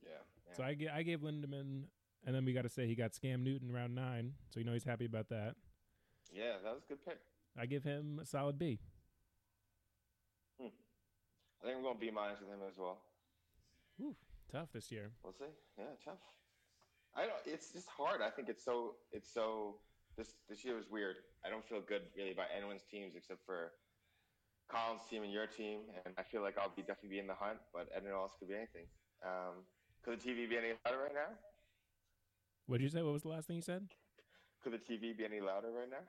Yeah. 0.02 0.54
So 0.56 0.62
I, 0.62 0.76
I 0.94 1.02
gave 1.02 1.20
Lindemann, 1.20 1.84
and 2.24 2.34
then 2.34 2.44
we 2.46 2.54
got 2.54 2.62
to 2.62 2.70
say 2.70 2.86
he 2.86 2.94
got 2.94 3.12
Scam 3.12 3.42
Newton 3.42 3.70
round 3.70 3.94
nine, 3.94 4.32
so 4.48 4.58
you 4.58 4.64
know 4.64 4.72
he's 4.72 4.84
happy 4.84 5.04
about 5.04 5.28
that. 5.28 5.54
Yeah, 6.32 6.54
that 6.64 6.74
was 6.74 6.82
a 6.84 6.88
good 6.88 7.04
pick. 7.04 7.18
I 7.58 7.66
give 7.66 7.84
him 7.84 8.20
a 8.22 8.26
solid 8.26 8.58
B. 8.58 8.78
Hmm. 10.60 10.68
I 11.62 11.66
think 11.66 11.76
I'm 11.76 11.82
going 11.82 11.98
B 12.00 12.10
minus 12.10 12.40
with 12.40 12.48
him 12.48 12.60
as 12.66 12.78
well. 12.78 12.98
Tough 14.50 14.68
this 14.72 14.90
year. 14.90 15.10
We'll 15.22 15.32
see. 15.32 15.44
Yeah, 15.76 15.84
tough. 16.04 16.18
I 17.14 17.22
don't. 17.22 17.34
It's 17.44 17.72
just 17.72 17.88
hard. 17.88 18.22
I 18.22 18.30
think 18.30 18.48
it's 18.48 18.64
so. 18.64 18.94
It's 19.12 19.32
so 19.32 19.76
this 20.16 20.34
this 20.48 20.64
year 20.64 20.74
was 20.74 20.88
weird. 20.90 21.16
I 21.44 21.50
don't 21.50 21.64
feel 21.64 21.80
good 21.80 22.02
really 22.16 22.32
about 22.32 22.46
anyone's 22.56 22.82
teams 22.90 23.14
except 23.14 23.44
for 23.44 23.72
Colin's 24.68 25.04
team 25.08 25.22
and 25.22 25.32
your 25.32 25.46
team, 25.46 25.80
and 26.04 26.14
I 26.18 26.22
feel 26.22 26.42
like 26.42 26.58
I'll 26.58 26.72
be 26.74 26.82
definitely 26.82 27.10
be 27.10 27.18
in 27.18 27.26
the 27.26 27.34
hunt, 27.38 27.58
but 27.72 27.88
anyone 27.94 28.16
else 28.16 28.32
could 28.38 28.48
be 28.48 28.54
anything. 28.54 28.86
Um, 29.22 29.62
could 30.02 30.18
the 30.18 30.22
TV 30.22 30.48
be 30.48 30.56
any 30.56 30.72
louder 30.84 30.98
right 31.04 31.14
now? 31.14 31.32
What 32.66 32.78
did 32.78 32.84
you 32.84 32.90
say? 32.90 33.02
What 33.02 33.12
was 33.12 33.22
the 33.22 33.28
last 33.28 33.46
thing 33.46 33.56
you 33.56 33.62
said? 33.62 33.86
Could 34.62 34.72
the 34.72 34.82
TV 34.82 35.16
be 35.16 35.24
any 35.24 35.40
louder 35.40 35.68
right 35.70 35.88
now? 35.88 36.02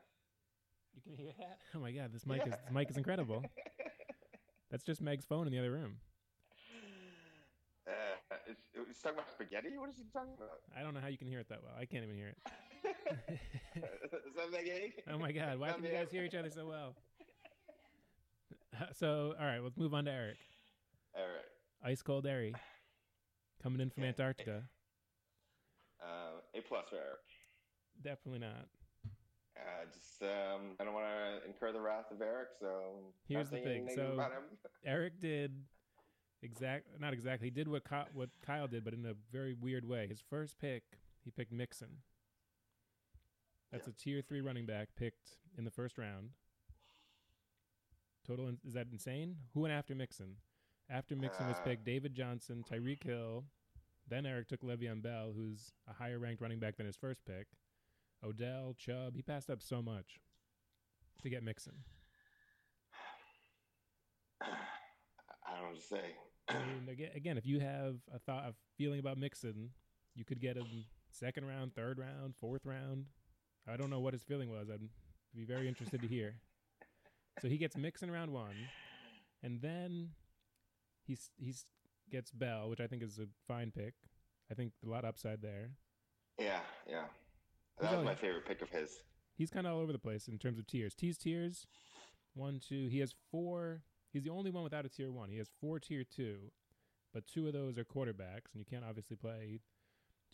You 0.96 1.02
can 1.04 1.14
hear 1.14 1.34
that? 1.38 1.60
Oh 1.76 1.80
my 1.80 1.92
god, 1.92 2.12
this 2.14 2.26
mic 2.26 2.42
is 2.48 2.54
this 2.54 2.74
mic 2.74 2.90
is 2.90 2.98
incredible. 2.98 3.44
That's 4.72 4.84
just 4.84 5.02
Meg's 5.02 5.26
phone 5.26 5.46
in 5.48 5.54
the 5.54 5.60
other 5.60 5.72
room. 5.72 5.98
Uh, 7.88 8.36
is, 8.50 8.58
is 8.90 9.00
talking 9.02 9.20
about 9.20 9.32
spaghetti? 9.32 9.78
What 9.78 9.90
is 9.90 9.96
he 9.98 10.04
talking 10.12 10.34
about? 10.36 10.60
I 10.76 10.82
don't 10.82 10.94
know 10.94 11.00
how 11.00 11.08
you 11.08 11.18
can 11.18 11.28
hear 11.28 11.40
it 11.40 11.48
that 11.50 11.64
well. 11.64 11.72
I 11.80 11.86
can't 11.86 12.04
even 12.04 12.16
hear 12.16 12.30
it. 12.30 12.38
Is 12.86 14.52
that? 14.52 14.92
Oh 15.14 15.18
my 15.18 15.32
god, 15.32 15.60
why 15.60 15.72
can 15.72 15.84
you 15.84 15.92
guys 15.92 16.12
hear 16.12 16.24
each 16.24 16.36
other 16.36 16.50
so 16.50 16.68
well? 16.68 16.96
So, 18.94 19.34
all 19.40 19.46
right, 19.46 19.64
let's 19.64 19.78
move 19.78 19.94
on 19.94 20.06
to 20.06 20.12
Eric. 20.12 20.38
Right. 21.16 21.90
Ice 21.92 22.02
cold 22.02 22.28
Eric 22.28 22.56
coming 23.64 23.82
in 23.82 23.90
from 23.90 24.04
Antarctica. 24.04 24.64
Uh, 26.02 26.42
a 26.56 26.62
plus 26.62 26.86
for 26.90 26.96
Eric. 26.98 27.20
Definitely 28.04 28.40
not. 28.40 28.68
Uh, 29.58 29.86
just 29.92 30.22
um, 30.22 30.76
I 30.80 30.84
don't 30.84 30.94
want 30.94 31.08
to 31.08 31.48
incur 31.48 31.72
the 31.72 31.82
wrath 31.82 32.12
of 32.12 32.22
Eric, 32.22 32.50
so 32.60 33.00
Here's 33.28 33.50
the 33.50 33.58
thing, 33.58 33.90
so- 33.96 34.12
about 34.14 34.32
him. 34.32 34.44
Eric 34.86 35.20
did 35.20 35.54
exact 36.44 36.86
not 37.00 37.14
exactly. 37.14 37.48
He 37.48 37.52
did 37.52 37.68
what 37.68 37.84
what 38.14 38.30
Kyle 38.46 38.68
did, 38.68 38.84
but 38.84 38.94
in 38.94 39.06
a 39.06 39.14
very 39.32 39.56
weird 39.60 39.88
way. 39.88 40.08
His 40.08 40.22
first 40.30 40.60
pick, 40.60 40.84
he 41.24 41.32
picked 41.32 41.52
Mixon. 41.52 42.04
That's 43.72 43.88
a 43.88 43.92
tier 43.92 44.22
three 44.22 44.42
running 44.42 44.66
back 44.66 44.90
picked 44.96 45.38
in 45.58 45.66
the 45.66 45.72
first 45.72 45.98
round. 45.98 46.30
Total 48.26 48.48
in- 48.48 48.60
is 48.66 48.74
that 48.74 48.88
insane? 48.92 49.38
Who 49.54 49.62
went 49.62 49.74
after 49.74 49.94
Mixon? 49.96 50.38
After 50.90 51.16
Mixon 51.16 51.48
was 51.48 51.58
Uh, 51.60 51.64
picked, 51.64 51.84
David 51.84 52.14
Johnson, 52.14 52.64
Tyreek 52.64 53.04
Hill. 53.04 53.46
Then 54.08 54.26
Eric 54.26 54.48
took 54.48 54.62
Le'Veon 54.62 55.02
Bell, 55.02 55.34
who's 55.34 55.74
a 55.86 55.94
higher 55.94 56.18
ranked 56.18 56.42
running 56.42 56.60
back 56.60 56.78
than 56.78 56.86
his 56.86 56.96
first 56.96 57.26
pick. 57.26 57.48
Odell, 58.24 58.74
Chubb. 58.74 59.16
He 59.16 59.22
passed 59.22 59.50
up 59.50 59.62
so 59.62 59.82
much 59.82 60.22
to 61.22 61.30
get 61.30 61.44
Mixon. 61.44 61.84
I 64.42 64.48
don't 65.52 65.62
know 65.62 65.68
what 65.70 65.76
to 65.76 65.82
say. 65.82 66.16
I 66.48 66.66
mean, 66.66 66.88
again, 66.90 67.12
again, 67.16 67.38
if 67.38 67.46
you 67.46 67.60
have 67.60 67.98
a 68.14 68.20
thought, 68.20 68.46
a 68.46 68.56
feeling 68.78 69.00
about 69.00 69.18
Mixon, 69.18 69.72
you 70.16 70.24
could 70.24 70.40
get 70.40 70.56
him 70.58 70.86
second 71.12 71.46
round, 71.46 71.76
third 71.76 72.00
round, 72.00 72.36
fourth 72.38 72.66
round. 72.66 73.08
I 73.72 73.78
don't 73.78 73.90
know 73.90 74.00
what 74.00 74.14
his 74.14 74.24
feeling 74.24 74.50
was. 74.50 74.70
I'd 74.70 74.82
be 75.36 75.44
very 75.44 75.68
interested 75.68 76.02
to 76.02 76.08
hear. 76.08 76.36
So 77.42 77.48
he 77.48 77.58
gets 77.58 77.78
Mixon 77.78 78.10
round 78.10 78.32
one, 78.32 78.56
and 79.44 79.62
then 79.62 80.10
he's 81.06 81.30
he's 81.38 81.66
gets 82.12 82.32
Bell, 82.32 82.70
which 82.70 82.80
I 82.80 82.88
think 82.88 83.04
is 83.04 83.20
a 83.20 83.28
fine 83.48 83.72
pick. 83.72 83.94
I 84.50 84.54
think 84.54 84.72
a 84.86 84.90
lot 84.90 85.04
of 85.04 85.10
upside 85.10 85.42
there. 85.42 85.72
Yeah, 86.40 86.60
yeah. 86.90 87.06
That 87.82 87.96
was 87.96 88.06
my 88.06 88.16
favorite 88.16 88.46
pick 88.46 88.62
of 88.62 88.70
his. 88.70 89.02
He's 89.38 89.52
kind 89.52 89.68
of 89.68 89.74
all 89.74 89.82
over 89.82 89.92
the 89.92 90.00
place 90.00 90.28
in 90.28 90.40
terms 90.40 90.58
of 90.58 90.66
tiers. 90.66 90.96
T's 90.96 91.18
tiers, 91.18 91.68
one, 92.34 92.60
two. 92.66 92.88
He 92.88 93.00
has 93.00 93.14
four. 93.30 93.84
He's 94.12 94.24
the 94.24 94.32
only 94.32 94.50
one 94.50 94.64
without 94.64 94.86
a 94.86 94.90
tier 94.90 95.12
one. 95.12 95.30
He 95.30 95.38
has 95.38 95.50
four 95.62 95.80
tier 95.80 96.04
two, 96.04 96.52
but 97.14 97.28
two 97.28 97.46
of 97.46 97.54
those 97.54 97.78
are 97.78 97.84
quarterbacks, 97.84 98.54
and 98.54 98.60
you 98.60 98.66
can't 98.66 98.86
obviously 98.88 99.16
play 99.16 99.60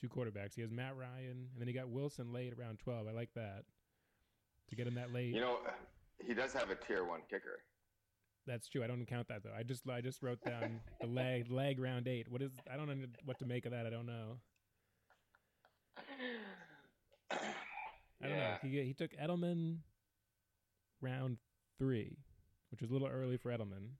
two 0.03 0.09
quarterbacks. 0.09 0.55
He 0.55 0.61
has 0.61 0.71
Matt 0.71 0.95
Ryan, 0.97 1.47
and 1.53 1.59
then 1.59 1.67
he 1.67 1.73
got 1.73 1.89
Wilson 1.89 2.33
late 2.33 2.53
around 2.59 2.79
twelve. 2.79 3.07
I 3.07 3.11
like 3.11 3.29
that 3.35 3.63
to 4.69 4.75
get 4.75 4.87
him 4.87 4.95
that 4.95 5.13
late. 5.13 5.33
You 5.33 5.41
know, 5.41 5.57
he 6.19 6.33
does 6.33 6.53
have 6.53 6.69
a 6.69 6.75
tier 6.75 7.05
one 7.05 7.21
kicker. 7.29 7.59
That's 8.45 8.67
true. 8.67 8.83
I 8.83 8.87
don't 8.87 9.05
count 9.05 9.29
that 9.29 9.43
though. 9.43 9.53
I 9.57 9.63
just 9.63 9.87
I 9.89 10.01
just 10.01 10.21
wrote 10.21 10.39
down 10.43 10.81
the 11.01 11.07
leg 11.07 11.49
leg 11.49 11.79
round 11.79 12.07
eight. 12.07 12.29
What 12.29 12.41
is? 12.41 12.51
I 12.71 12.75
don't 12.75 12.87
know 12.87 13.05
what 13.23 13.39
to 13.39 13.45
make 13.45 13.65
of 13.65 13.71
that. 13.71 13.85
I 13.85 13.89
don't 13.89 14.05
know. 14.05 14.37
I 18.21 18.27
don't 18.27 18.37
know. 18.37 18.55
He 18.61 18.83
he 18.83 18.93
took 18.93 19.11
Edelman 19.15 19.77
round 21.01 21.37
three, 21.79 22.17
which 22.71 22.81
was 22.81 22.89
a 22.89 22.93
little 22.93 23.07
early 23.07 23.37
for 23.37 23.49
Edelman. 23.51 23.95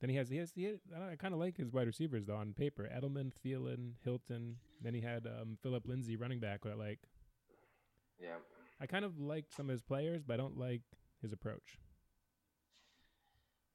Then 0.00 0.10
he 0.10 0.16
has 0.16 0.30
he 0.30 0.38
has 0.38 0.52
he 0.54 0.74
I, 0.96 1.12
I 1.12 1.16
kind 1.16 1.34
of 1.34 1.40
like 1.40 1.56
his 1.56 1.72
wide 1.72 1.86
receivers 1.86 2.26
though 2.26 2.36
on 2.36 2.54
paper. 2.54 2.88
Edelman, 2.92 3.32
Thielen, 3.44 3.92
Hilton. 4.02 4.56
Then 4.82 4.94
he 4.94 5.00
had 5.00 5.26
um, 5.26 5.58
Phillip 5.62 5.86
Lindsay 5.86 6.16
running 6.16 6.40
back. 6.40 6.64
What 6.64 6.72
I 6.74 6.76
like. 6.76 7.00
Yeah. 8.20 8.36
I 8.80 8.86
kind 8.86 9.04
of 9.04 9.18
liked 9.18 9.54
some 9.54 9.66
of 9.66 9.72
his 9.72 9.82
players, 9.82 10.22
but 10.26 10.34
I 10.34 10.36
don't 10.38 10.58
like 10.58 10.82
his 11.20 11.32
approach. 11.32 11.78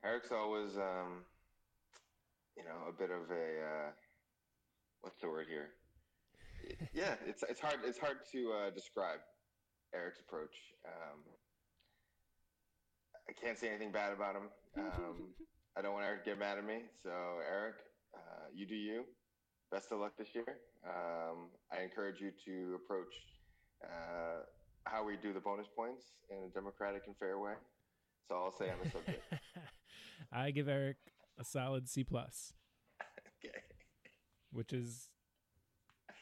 Eric's 0.03 0.31
always, 0.31 0.77
um, 0.77 1.25
you 2.57 2.63
know, 2.63 2.89
a 2.89 2.91
bit 2.91 3.11
of 3.11 3.29
a 3.29 3.61
uh, 3.61 3.91
what's 5.01 5.21
the 5.21 5.27
word 5.27 5.45
here? 5.47 5.69
yeah, 6.93 7.15
it's 7.25 7.43
it's 7.47 7.59
hard 7.59 7.79
it's 7.83 7.99
hard 7.99 8.17
to 8.31 8.51
uh, 8.51 8.69
describe 8.71 9.19
Eric's 9.93 10.19
approach. 10.19 10.55
Um, 10.85 11.19
I 13.29 13.33
can't 13.33 13.57
say 13.57 13.69
anything 13.69 13.91
bad 13.91 14.13
about 14.13 14.35
him. 14.35 14.49
Um, 14.77 15.33
I 15.77 15.81
don't 15.81 15.93
want 15.93 16.05
Eric 16.05 16.23
to 16.23 16.29
get 16.29 16.39
mad 16.39 16.57
at 16.57 16.65
me. 16.65 16.83
So 17.03 17.11
Eric, 17.51 17.75
uh, 18.13 18.47
you 18.53 18.65
do 18.65 18.75
you. 18.75 19.03
Best 19.71 19.91
of 19.91 19.99
luck 19.99 20.13
this 20.17 20.29
year. 20.33 20.59
Um, 20.87 21.49
I 21.71 21.83
encourage 21.83 22.21
you 22.21 22.31
to 22.45 22.75
approach 22.75 23.13
uh, 23.83 24.43
how 24.85 25.03
we 25.03 25.17
do 25.17 25.33
the 25.33 25.39
bonus 25.39 25.67
points 25.75 26.03
in 26.29 26.37
a 26.45 26.49
democratic 26.53 27.03
and 27.07 27.15
fair 27.17 27.39
way. 27.39 27.53
So 28.27 28.35
I'll 28.35 28.51
say 28.51 28.69
on 28.69 28.77
the 28.83 28.89
subject. 28.89 29.21
I 30.31 30.51
give 30.51 30.69
Eric 30.69 30.97
a 31.39 31.43
solid 31.43 31.89
C 31.89 32.03
plus, 32.03 32.53
okay. 33.45 33.57
which 34.51 34.71
is 34.71 35.09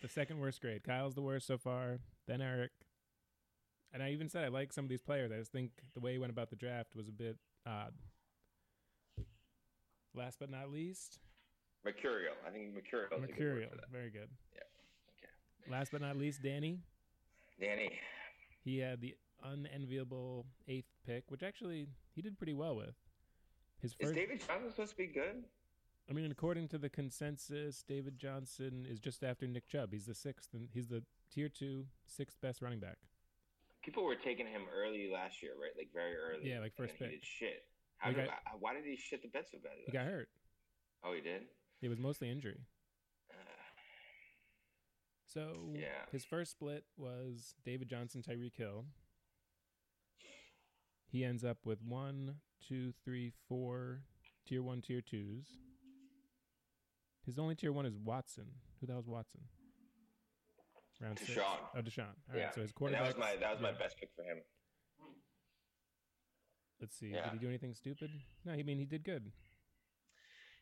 the 0.02 0.10
second 0.10 0.40
worst 0.40 0.62
grade. 0.62 0.84
Kyle's 0.84 1.14
the 1.14 1.22
worst 1.22 1.46
so 1.46 1.58
far. 1.58 2.00
Then 2.28 2.42
Eric. 2.42 2.72
And 3.94 4.02
I 4.02 4.10
even 4.10 4.28
said 4.30 4.44
I 4.44 4.48
like 4.48 4.74
some 4.74 4.86
of 4.86 4.90
these 4.90 5.04
players. 5.04 5.32
I 5.32 5.38
just 5.38 5.52
think 5.52 5.72
the 5.94 6.00
way 6.00 6.14
he 6.14 6.18
went 6.18 6.32
about 6.32 6.50
the 6.50 6.56
draft 6.56 6.96
was 6.96 7.08
a 7.08 7.12
bit 7.12 7.38
odd. 7.68 7.94
Last 10.16 10.38
but 10.40 10.50
not 10.50 10.72
least, 10.72 11.20
Mercurial. 11.84 12.36
I 12.48 12.52
think 12.52 12.74
Mercurial. 12.74 13.10
a 13.12 13.20
good 13.20 13.30
Mercurial. 13.30 13.72
Very 13.92 14.10
good. 14.10 14.30
Yeah. 14.54 14.62
Okay. 15.18 15.72
Last 15.72 15.92
but 15.92 16.02
not 16.02 16.18
least, 16.18 16.42
Danny. 16.42 16.80
Danny. 17.60 17.92
He 18.64 18.80
had 18.80 19.02
the 19.02 19.16
unenviable 19.44 20.46
eighth 20.68 20.92
pick, 21.06 21.30
which 21.30 21.44
actually 21.44 21.88
he 22.16 22.22
did 22.22 22.38
pretty 22.38 22.54
well 22.54 22.76
with. 22.76 22.96
His 23.82 23.94
first, 23.94 24.12
Is 24.12 24.16
David 24.16 24.42
Johnson 24.48 24.70
supposed 24.70 24.92
to 24.92 24.98
be 24.98 25.08
good? 25.08 25.44
I 26.10 26.14
mean, 26.14 26.32
according 26.32 26.68
to 26.70 26.78
the 26.78 26.90
consensus, 26.90 27.84
David 27.88 28.18
Johnson 28.18 28.86
is 28.90 29.00
just 29.00 29.24
after 29.24 29.48
Nick 29.48 29.68
Chubb. 29.68 29.92
He's 29.92 30.06
the 30.06 30.14
sixth, 30.14 30.54
and 30.54 30.70
he's 30.74 30.88
the 30.88 31.04
tier 31.34 31.50
two, 31.50 31.86
sixth 32.06 32.40
best 32.42 32.62
running 32.62 32.80
back. 32.80 32.98
People 33.84 34.06
were 34.06 34.16
taking 34.16 34.48
him 34.48 34.64
early 34.74 35.10
last 35.12 35.42
year, 35.42 35.52
right? 35.60 35.72
Like 35.78 35.90
very 35.94 36.16
early. 36.16 36.50
Yeah, 36.50 36.60
like 36.60 36.74
first 36.76 36.98
pick. 36.98 37.10
He 37.10 37.16
did 37.16 37.26
shit. 37.26 37.66
How 38.04 38.12
did, 38.12 38.26
got- 38.28 38.60
why 38.60 38.74
did 38.74 38.84
he 38.86 38.96
shit 38.98 39.22
the 39.22 39.30
bed 39.30 39.46
so 39.52 39.58
badly? 39.64 39.84
He 39.86 39.92
got 39.92 40.06
hurt. 40.06 40.30
Oh, 41.04 41.14
he 41.14 41.22
did. 41.22 41.44
It 41.82 41.90
was 41.90 42.00
mostly 42.00 42.30
injury. 42.30 42.60
Uh, 43.32 43.36
So 45.26 45.72
Yeah. 45.76 45.88
his 46.12 46.24
first 46.26 46.52
split 46.52 46.84
was 46.98 47.56
David 47.66 47.88
Johnson, 47.90 48.22
Tyreek 48.22 48.56
Hill. 48.56 48.86
He 51.08 51.24
ends 51.24 51.44
up 51.44 51.58
with 51.66 51.80
one, 51.84 52.36
two, 52.68 52.94
three, 53.06 53.32
four 53.48 54.02
tier 54.48 54.64
one, 54.64 54.82
tier 54.82 55.02
twos. 55.02 55.48
His 57.26 57.38
only 57.40 57.56
tier 57.56 57.72
one 57.72 57.86
is 57.86 57.96
Watson. 57.98 58.46
Who 58.80 58.88
the 58.88 58.94
hell's 58.94 59.08
Watson? 59.08 59.42
Round 61.00 61.18
six. 61.20 61.32
Deshaun. 61.32 61.58
Oh, 61.76 61.80
Deshaun. 61.82 62.00
All 62.00 62.34
right. 62.34 62.40
yeah. 62.40 62.52
So 62.52 62.62
his 62.62 62.72
quarterback. 62.72 63.04
that 63.04 63.16
was 63.16 63.18
my 63.18 63.36
that 63.40 63.52
was 63.52 63.62
my 63.62 63.72
best 63.72 63.98
pick 64.00 64.10
for 64.16 64.24
him. 64.24 64.40
Let's 66.84 67.00
see. 67.00 67.16
Yeah. 67.16 67.32
Did 67.32 67.40
he 67.40 67.40
do 67.40 67.48
anything 67.48 67.72
stupid? 67.72 68.12
No. 68.44 68.52
I 68.52 68.60
mean, 68.60 68.76
he 68.76 68.84
did 68.84 69.08
good. 69.08 69.32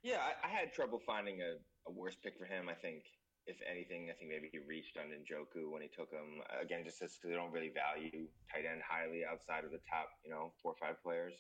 Yeah, 0.05 0.21
I, 0.21 0.45
I 0.45 0.49
had 0.53 0.69
trouble 0.69 1.01
finding 1.01 1.41
a, 1.41 1.57
a 1.89 1.91
worse 1.91 2.13
pick 2.21 2.37
for 2.37 2.45
him. 2.45 2.69
I 2.69 2.77
think, 2.77 3.01
if 3.49 3.57
anything, 3.65 4.13
I 4.13 4.13
think 4.13 4.29
maybe 4.29 4.45
he 4.53 4.61
reached 4.61 5.01
on 5.01 5.09
Njoku 5.09 5.73
when 5.73 5.81
he 5.81 5.89
took 5.89 6.13
him. 6.13 6.45
Again, 6.61 6.85
just 6.85 7.01
because 7.01 7.17
they 7.25 7.33
don't 7.33 7.49
really 7.49 7.73
value 7.73 8.29
tight 8.53 8.69
end 8.69 8.85
highly 8.85 9.25
outside 9.25 9.65
of 9.65 9.73
the 9.73 9.81
top, 9.89 10.13
you 10.21 10.29
know, 10.29 10.53
four 10.61 10.73
or 10.73 10.79
five 10.79 11.01
players. 11.01 11.33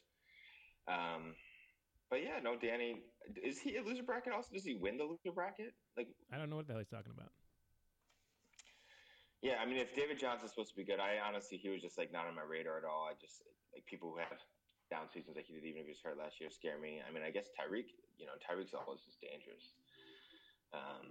Um, 0.89 1.37
but 2.09 2.25
yeah, 2.25 2.41
no, 2.41 2.57
Danny, 2.57 3.05
is 3.37 3.61
he 3.61 3.77
a 3.77 3.85
loser 3.85 4.01
bracket 4.01 4.33
also? 4.33 4.49
Does 4.49 4.65
he 4.65 4.73
win 4.81 4.97
the 4.97 5.05
loser 5.05 5.29
bracket? 5.29 5.77
Like, 5.95 6.09
I 6.33 6.41
don't 6.41 6.49
know 6.49 6.57
what 6.57 6.65
the 6.65 6.73
hell 6.73 6.81
he's 6.81 6.89
talking 6.89 7.13
about. 7.13 7.29
yeah, 9.45 9.61
I 9.61 9.65
mean, 9.65 9.77
if 9.77 9.93
David 9.95 10.17
Johnson's 10.17 10.51
supposed 10.51 10.69
to 10.69 10.75
be 10.75 10.85
good, 10.85 10.99
I 10.99 11.21
honestly, 11.21 11.57
he 11.61 11.69
was 11.69 11.81
just 11.81 11.97
like 11.97 12.11
not 12.11 12.25
on 12.25 12.33
my 12.33 12.41
radar 12.41 12.81
at 12.81 12.85
all. 12.85 13.05
I 13.09 13.13
just, 13.21 13.41
like, 13.73 13.85
people 13.85 14.09
who 14.09 14.17
have 14.17 14.41
down 14.91 15.07
seasons 15.09 15.39
like 15.39 15.47
he 15.47 15.55
did, 15.55 15.63
even 15.63 15.81
if 15.81 15.87
he 15.87 15.95
was 15.95 16.03
hurt 16.03 16.19
last 16.19 16.37
year, 16.43 16.51
scare 16.51 16.77
me. 16.77 16.99
I 17.01 17.09
mean, 17.15 17.23
I 17.23 17.31
guess 17.31 17.47
Tyreek, 17.55 17.95
you 18.19 18.27
know, 18.27 18.35
Tyreek's 18.43 18.75
always 18.75 18.99
just 19.07 19.23
dangerous. 19.23 19.73
Um, 20.75 21.07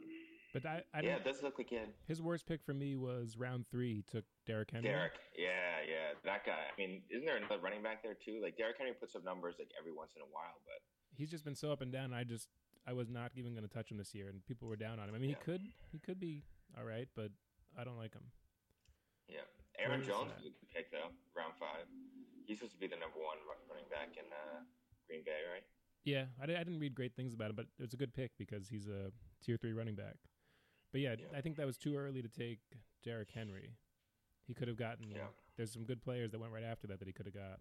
But 0.52 0.64
I, 0.66 0.82
I 0.92 1.00
yeah, 1.00 1.16
it 1.16 1.24
does 1.24 1.42
look 1.42 1.56
like 1.58 1.68
he 1.70 1.76
had 1.76 1.88
his 2.06 2.20
worst 2.20 2.46
pick 2.46 2.62
for 2.62 2.74
me 2.74 2.96
was 2.96 3.36
round 3.36 3.64
three. 3.70 3.94
He 3.96 4.02
took 4.02 4.24
Derrick 4.46 4.70
Henry. 4.72 4.88
Derrick. 4.88 5.12
Yeah, 5.36 5.80
yeah, 5.88 6.12
that 6.24 6.44
guy. 6.44 6.68
I 6.68 6.74
mean, 6.76 7.02
isn't 7.10 7.24
there 7.24 7.36
another 7.36 7.58
running 7.62 7.82
back 7.82 8.02
there 8.02 8.14
too? 8.14 8.40
Like 8.42 8.56
Derrick 8.56 8.76
Henry 8.78 8.92
puts 8.94 9.14
up 9.16 9.24
numbers 9.24 9.56
like 9.58 9.70
every 9.78 9.92
once 9.92 10.12
in 10.16 10.22
a 10.22 10.30
while, 10.30 10.60
but 10.68 10.80
He's 11.16 11.28
just 11.30 11.44
been 11.44 11.54
so 11.56 11.70
up 11.72 11.82
and 11.82 11.92
down. 11.92 12.12
I 12.14 12.24
just 12.24 12.48
I 12.86 12.92
was 12.94 13.10
not 13.10 13.32
even 13.36 13.52
going 13.52 13.66
to 13.66 13.72
touch 13.72 13.90
him 13.90 13.98
this 13.98 14.14
year, 14.14 14.28
and 14.28 14.44
people 14.46 14.66
were 14.68 14.76
down 14.76 14.98
on 14.98 15.08
him. 15.08 15.14
I 15.14 15.18
mean, 15.18 15.30
Yeah. 15.30 15.36
he 15.38 15.44
could 15.44 15.62
he 15.92 15.98
could 15.98 16.18
be 16.20 16.44
all 16.76 16.84
right, 16.84 17.08
but 17.14 17.30
I 17.78 17.84
don't 17.84 17.96
like 17.98 18.14
him. 18.14 18.24
yeah. 19.28 19.44
Aaron 19.78 20.02
Jones 20.04 20.28
was 20.36 20.40
a 20.40 20.42
good 20.60 20.68
pick 20.74 20.90
though, 20.90 21.08
round 21.36 21.54
five. 21.60 21.84
He's 22.50 22.58
supposed 22.58 22.74
to 22.74 22.80
be 22.80 22.88
the 22.88 22.96
number 22.98 23.22
one 23.22 23.38
running 23.70 23.86
back 23.94 24.18
in 24.18 24.26
uh, 24.26 24.58
Green 25.06 25.22
Bay, 25.22 25.38
right? 25.54 25.62
Yeah, 26.02 26.24
I, 26.40 26.46
I 26.46 26.64
didn't 26.64 26.80
read 26.80 26.96
great 26.96 27.14
things 27.14 27.32
about 27.32 27.50
him, 27.50 27.54
but 27.54 27.66
it 27.78 27.82
was 27.82 27.94
a 27.94 27.96
good 27.96 28.12
pick 28.12 28.32
because 28.38 28.68
he's 28.68 28.88
a 28.88 29.12
tier 29.40 29.56
three 29.56 29.72
running 29.72 29.94
back. 29.94 30.16
But 30.90 31.00
yeah, 31.00 31.14
Yeah. 31.16 31.38
I 31.38 31.42
think 31.42 31.58
that 31.58 31.66
was 31.66 31.78
too 31.78 31.94
early 31.94 32.22
to 32.22 32.28
take 32.28 32.58
Derrick 33.04 33.30
Henry. 33.32 33.76
He 34.48 34.54
could 34.54 34.66
have 34.66 34.76
gotten. 34.76 35.12
Yeah. 35.12 35.28
There's 35.56 35.72
some 35.72 35.84
good 35.84 36.02
players 36.02 36.32
that 36.32 36.40
went 36.40 36.52
right 36.52 36.64
after 36.64 36.88
that 36.88 36.98
that 36.98 37.06
he 37.06 37.12
could 37.12 37.26
have 37.26 37.34
got. 37.36 37.60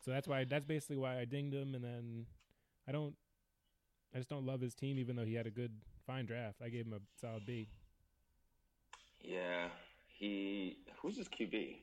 So 0.00 0.10
that's 0.10 0.26
why 0.26 0.42
that's 0.42 0.64
basically 0.64 0.96
why 0.96 1.20
I 1.20 1.24
dinged 1.24 1.54
him, 1.54 1.76
and 1.76 1.84
then 1.84 2.26
I 2.88 2.90
don't. 2.90 3.14
I 4.12 4.18
just 4.18 4.28
don't 4.28 4.44
love 4.44 4.60
his 4.60 4.74
team, 4.74 4.98
even 4.98 5.14
though 5.14 5.24
he 5.24 5.34
had 5.34 5.46
a 5.46 5.52
good, 5.52 5.70
fine 6.04 6.26
draft. 6.26 6.56
I 6.64 6.68
gave 6.68 6.86
him 6.86 6.94
a 6.94 7.00
solid 7.20 7.46
B. 7.46 7.68
Yeah. 9.20 9.68
He 10.18 10.78
who's 11.00 11.16
his 11.16 11.28
QB? 11.28 11.76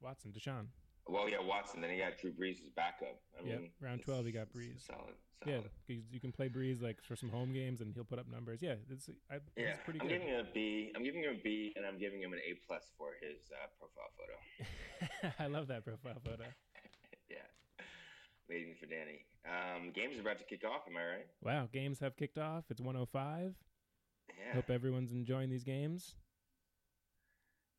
Watson, 0.00 0.30
Deshaun. 0.30 0.66
Well, 1.06 1.28
yeah, 1.28 1.38
Watson. 1.42 1.80
Then 1.80 1.90
he 1.90 1.98
got 1.98 2.16
Drew 2.18 2.32
Brees 2.32 2.62
as 2.62 2.70
backup. 2.74 3.20
I 3.38 3.44
mean, 3.44 3.70
round 3.80 4.02
12 4.04 4.26
he 4.26 4.32
got 4.32 4.48
it's 4.48 4.56
Brees. 4.56 4.86
Solid. 4.86 5.14
Yeah, 5.46 5.60
you 5.88 6.20
can 6.20 6.32
play 6.32 6.48
Brees 6.48 6.80
like 6.80 7.02
for 7.02 7.14
some 7.16 7.28
home 7.28 7.52
games, 7.52 7.82
and 7.82 7.92
he'll 7.94 8.04
put 8.04 8.18
up 8.18 8.26
numbers. 8.32 8.62
Yeah, 8.62 8.76
it's 8.90 9.10
I, 9.30 9.40
Yeah, 9.58 9.72
he's 9.72 9.76
pretty 9.84 10.00
I'm 10.00 10.08
good. 10.08 10.14
giving 10.22 10.28
him 10.28 10.40
a 10.40 10.52
B. 10.54 10.90
I'm 10.96 11.04
giving 11.04 11.22
him 11.22 11.36
a 11.38 11.42
B, 11.42 11.72
and 11.76 11.84
I'm 11.84 11.98
giving 11.98 12.22
him 12.22 12.32
an 12.32 12.38
A 12.38 12.54
plus 12.66 12.90
for 12.96 13.08
his 13.20 13.52
uh, 13.52 13.66
profile 13.78 14.08
photo. 14.16 15.34
I 15.44 15.46
love 15.48 15.68
that 15.68 15.84
profile 15.84 16.20
photo. 16.24 16.44
Yeah, 17.28 17.36
waiting 18.48 18.74
for 18.78 18.86
Danny. 18.86 19.24
Um, 19.44 19.92
game's 19.94 20.16
are 20.18 20.20
about 20.20 20.38
to 20.38 20.44
kick 20.44 20.62
off. 20.64 20.82
Am 20.88 20.96
I 20.96 21.04
right? 21.04 21.26
Wow, 21.42 21.68
games 21.72 21.98
have 22.00 22.16
kicked 22.16 22.38
off. 22.38 22.64
It's 22.70 22.80
105. 22.80 23.54
Yeah, 24.28 24.54
Hope 24.54 24.70
everyone's 24.70 25.12
enjoying 25.12 25.50
these 25.50 25.64
games. 25.64 26.14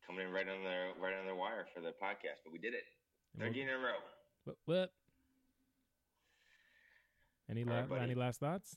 coming 0.06 0.26
in 0.26 0.32
right 0.32 0.46
on 0.48 0.62
the 0.62 1.00
right 1.02 1.14
on 1.18 1.26
the 1.26 1.34
wire 1.34 1.66
for 1.74 1.80
the 1.80 1.90
podcast, 2.02 2.42
but 2.44 2.52
we 2.52 2.58
did 2.58 2.74
it. 2.74 2.84
And 3.38 3.54
we'll- 3.54 3.62
in 3.62 3.68
a 3.68 3.78
row. 3.78 4.00
What? 4.44 4.56
what? 4.64 4.92
Any 7.48 7.64
la- 7.64 7.86
right, 7.86 8.02
any 8.02 8.14
last 8.14 8.40
thoughts? 8.40 8.76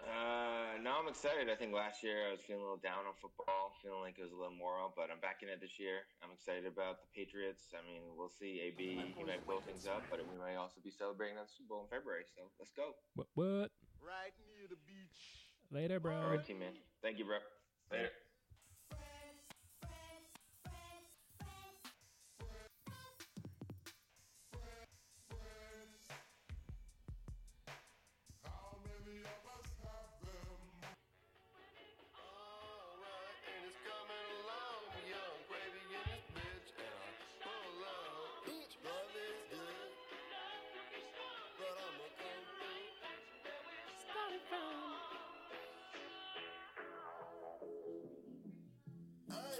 Uh, 0.00 0.78
no, 0.80 0.96
I'm 1.02 1.08
excited. 1.08 1.50
I 1.50 1.56
think 1.56 1.74
last 1.74 2.02
year 2.02 2.28
I 2.28 2.30
was 2.30 2.40
feeling 2.40 2.62
a 2.62 2.64
little 2.64 2.80
down 2.80 3.04
on 3.04 3.12
football, 3.20 3.74
feeling 3.82 4.00
like 4.00 4.16
it 4.18 4.22
was 4.22 4.32
a 4.32 4.36
little 4.38 4.54
moral, 4.54 4.94
but 4.96 5.10
I'm 5.10 5.20
back 5.20 5.42
in 5.42 5.48
it 5.48 5.60
this 5.60 5.78
year. 5.80 6.06
I'm 6.22 6.30
excited 6.30 6.64
about 6.64 7.02
the 7.02 7.08
Patriots. 7.12 7.74
I 7.74 7.84
mean, 7.84 8.02
we'll 8.16 8.30
see. 8.32 8.60
AB, 8.64 9.12
he 9.16 9.24
might 9.24 9.44
blow 9.44 9.60
things 9.60 9.86
up, 9.86 10.04
but 10.08 10.20
we 10.24 10.38
might 10.38 10.54
also 10.56 10.80
be 10.80 10.90
celebrating 10.90 11.36
that 11.36 11.50
Super 11.50 11.68
Bowl 11.74 11.82
in 11.84 11.90
February. 11.90 12.24
So 12.24 12.48
let's 12.60 12.72
go. 12.72 12.94
What? 13.14 13.26
What? 13.34 13.70
right 14.00 14.32
near 14.46 14.68
the 14.70 14.78
beach. 14.86 15.50
Later, 15.72 15.98
bro. 15.98 16.16
All 16.22 16.30
right, 16.30 16.46
team 16.46 16.60
man. 16.60 16.78
Thank 17.02 17.18
you, 17.18 17.24
bro. 17.24 17.38
Later. 17.90 18.10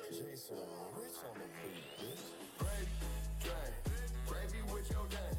Jason 0.08 0.56
Rich 0.94 1.18
on 1.26 1.34
the 1.34 1.46
beat, 1.58 1.82
bitch. 1.98 2.22
Gravy, 2.58 2.86
gang, 3.42 3.74
gravy 4.28 4.62
with 4.72 4.88
your 4.90 5.04
gang. 5.10 5.35